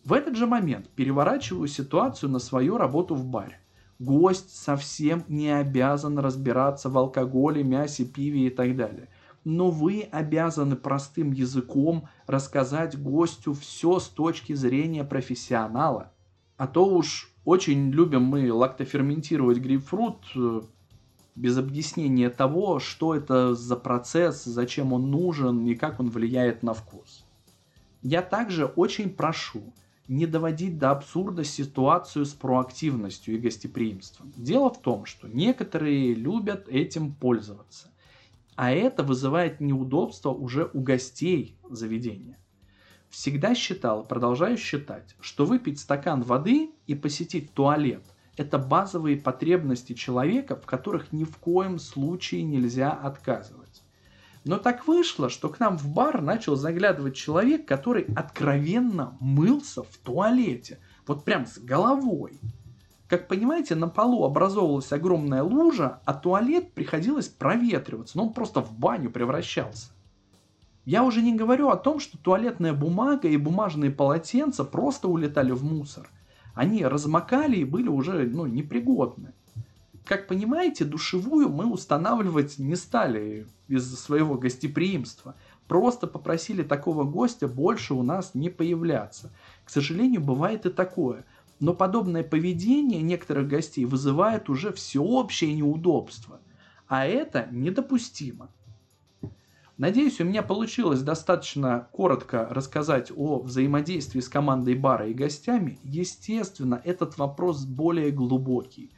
В 0.05 0.13
этот 0.13 0.37
же 0.37 0.47
момент 0.47 0.87
переворачиваю 0.91 1.67
ситуацию 1.67 2.29
на 2.29 2.39
свою 2.39 2.77
работу 2.77 3.15
в 3.15 3.25
баре. 3.25 3.59
Гость 3.99 4.55
совсем 4.55 5.23
не 5.27 5.49
обязан 5.49 6.19
разбираться 6.19 6.89
в 6.89 6.97
алкоголе, 6.97 7.63
мясе, 7.63 8.05
пиве 8.05 8.47
и 8.47 8.49
так 8.49 8.75
далее 8.75 9.09
но 9.47 9.69
вы 9.69 10.01
обязаны 10.11 10.75
простым 10.75 11.31
языком 11.31 12.09
рассказать 12.25 13.01
гостю 13.01 13.53
все 13.53 13.97
с 13.97 14.09
точки 14.09 14.51
зрения 14.51 15.05
профессионала. 15.05 16.11
А 16.57 16.67
то 16.67 16.85
уж 16.85 17.31
очень 17.45 17.89
любим 17.91 18.23
мы 18.23 18.51
лактоферментировать 18.51 19.59
грейпфрут 19.59 20.17
э, 20.35 20.63
без 21.35 21.57
объяснения 21.57 22.29
того, 22.29 22.79
что 22.79 23.15
это 23.15 23.55
за 23.55 23.77
процесс, 23.77 24.43
зачем 24.43 24.91
он 24.91 25.09
нужен 25.09 25.65
и 25.65 25.75
как 25.75 26.01
он 26.01 26.09
влияет 26.09 26.61
на 26.61 26.73
вкус. 26.73 27.23
Я 28.01 28.21
также 28.21 28.65
очень 28.65 29.09
прошу 29.09 29.73
не 30.07 30.25
доводить 30.25 30.77
до 30.77 30.91
абсурда 30.91 31.43
ситуацию 31.43 32.25
с 32.25 32.33
проактивностью 32.33 33.35
и 33.35 33.39
гостеприимством. 33.39 34.33
Дело 34.35 34.69
в 34.69 34.81
том, 34.81 35.05
что 35.05 35.27
некоторые 35.27 36.13
любят 36.13 36.67
этим 36.69 37.13
пользоваться. 37.13 37.91
А 38.55 38.71
это 38.71 39.03
вызывает 39.03 39.59
неудобства 39.59 40.31
уже 40.31 40.69
у 40.73 40.81
гостей 40.81 41.57
заведения. 41.69 42.39
Всегда 43.09 43.55
считал, 43.55 44.03
продолжаю 44.03 44.57
считать, 44.57 45.15
что 45.19 45.45
выпить 45.45 45.79
стакан 45.79 46.21
воды 46.21 46.71
и 46.87 46.95
посетить 46.95 47.53
туалет– 47.53 48.03
это 48.37 48.59
базовые 48.59 49.17
потребности 49.17 49.93
человека, 49.93 50.55
в 50.55 50.65
которых 50.65 51.11
ни 51.11 51.23
в 51.23 51.37
коем 51.37 51.79
случае 51.79 52.43
нельзя 52.43 52.91
отказывать. 52.91 53.66
Но 54.47 54.57
так 54.57 54.87
вышло, 54.87 55.29
что 55.29 55.49
к 55.49 55.59
нам 55.59 55.77
в 55.77 55.89
бар 55.89 56.21
начал 56.21 56.55
заглядывать 56.55 57.15
человек, 57.15 57.65
который 57.65 58.05
откровенно 58.15 59.17
мылся 59.19 59.83
в 59.83 59.97
туалете. 59.97 60.79
Вот 61.05 61.25
прям 61.25 61.45
с 61.45 61.57
головой. 61.57 62.39
Как 63.09 63.27
понимаете, 63.27 63.75
на 63.75 63.89
полу 63.89 64.23
образовывалась 64.23 64.91
огромная 64.93 65.43
лужа, 65.43 66.01
а 66.05 66.13
туалет 66.13 66.73
приходилось 66.73 67.27
проветриваться, 67.27 68.17
но 68.17 68.27
он 68.27 68.33
просто 68.33 68.61
в 68.61 68.71
баню 68.71 69.11
превращался. 69.11 69.91
Я 70.85 71.03
уже 71.03 71.21
не 71.21 71.35
говорю 71.35 71.67
о 71.69 71.75
том, 71.75 71.99
что 71.99 72.17
туалетная 72.17 72.71
бумага 72.71 73.27
и 73.27 73.35
бумажные 73.35 73.91
полотенца 73.91 74.63
просто 74.63 75.09
улетали 75.09 75.51
в 75.51 75.65
мусор. 75.65 76.09
Они 76.55 76.85
размокали 76.85 77.57
и 77.57 77.65
были 77.65 77.89
уже 77.89 78.25
ну, 78.25 78.45
непригодны. 78.45 79.33
Как 80.07 80.27
понимаете, 80.27 80.85
душевую 80.85 81.49
мы 81.49 81.71
устанавливать 81.71 82.57
не 82.59 82.75
стали 82.75 83.45
из-за 83.67 83.97
своего 83.97 84.35
гостеприимства. 84.35 85.35
Просто 85.67 86.07
попросили 86.07 86.63
такого 86.63 87.03
гостя 87.03 87.47
больше 87.47 87.93
у 87.93 88.03
нас 88.03 88.33
не 88.33 88.49
появляться. 88.49 89.33
К 89.65 89.69
сожалению, 89.69 90.21
бывает 90.21 90.65
и 90.65 90.69
такое– 90.69 91.25
но 91.59 91.73
подобное 91.73 92.23
поведение 92.23 93.01
некоторых 93.01 93.47
гостей 93.47 93.85
вызывает 93.85 94.49
уже 94.49 94.71
всеобщее 94.71 95.53
неудобство. 95.53 96.39
А 96.87 97.05
это 97.05 97.47
недопустимо. 97.51 98.49
Надеюсь, 99.77 100.19
у 100.19 100.23
меня 100.23 100.41
получилось 100.41 101.01
достаточно 101.01 101.87
коротко 101.91 102.47
рассказать 102.49 103.11
о 103.15 103.39
взаимодействии 103.39 104.21
с 104.21 104.29
командой 104.29 104.73
бара 104.73 105.07
и 105.07 105.13
гостями. 105.13 105.79
Естественно, 105.83 106.81
этот 106.83 107.17
вопрос 107.17 107.65
более 107.65 108.11
глубокий. 108.11 108.91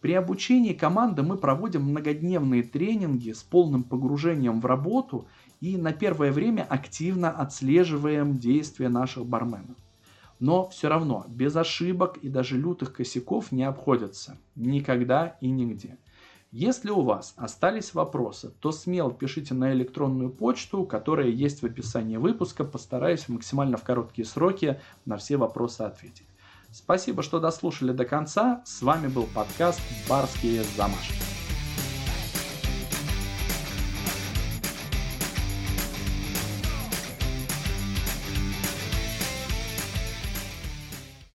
При 0.00 0.12
обучении 0.12 0.72
команды 0.72 1.22
мы 1.22 1.36
проводим 1.36 1.82
многодневные 1.82 2.62
тренинги 2.62 3.32
с 3.32 3.42
полным 3.42 3.82
погружением 3.82 4.60
в 4.60 4.66
работу 4.66 5.26
и 5.60 5.76
на 5.76 5.92
первое 5.92 6.32
время 6.32 6.62
активно 6.62 7.30
отслеживаем 7.30 8.36
действия 8.36 8.88
наших 8.88 9.26
барменов. 9.26 9.76
Но 10.38 10.68
все 10.68 10.88
равно 10.88 11.24
без 11.28 11.56
ошибок 11.56 12.18
и 12.18 12.28
даже 12.28 12.58
лютых 12.58 12.92
косяков 12.92 13.52
не 13.52 13.64
обходятся. 13.64 14.36
Никогда 14.54 15.38
и 15.40 15.48
нигде. 15.48 15.96
Если 16.52 16.90
у 16.90 17.00
вас 17.00 17.34
остались 17.36 17.94
вопросы, 17.94 18.52
то 18.60 18.72
смело 18.72 19.12
пишите 19.12 19.54
на 19.54 19.72
электронную 19.72 20.30
почту, 20.30 20.84
которая 20.84 21.28
есть 21.28 21.62
в 21.62 21.66
описании 21.66 22.18
выпуска. 22.18 22.64
Постараюсь 22.64 23.28
максимально 23.28 23.76
в 23.78 23.82
короткие 23.82 24.26
сроки 24.26 24.80
на 25.06 25.16
все 25.16 25.36
вопросы 25.36 25.82
ответить. 25.82 26.25
Спасибо, 26.76 27.22
что 27.22 27.40
дослушали 27.40 27.92
до 27.92 28.04
конца. 28.04 28.60
С 28.66 28.82
вами 28.82 29.08
был 29.08 29.26
подкаст 29.34 29.80
«Барские 30.10 30.62
замашки». 30.76 31.14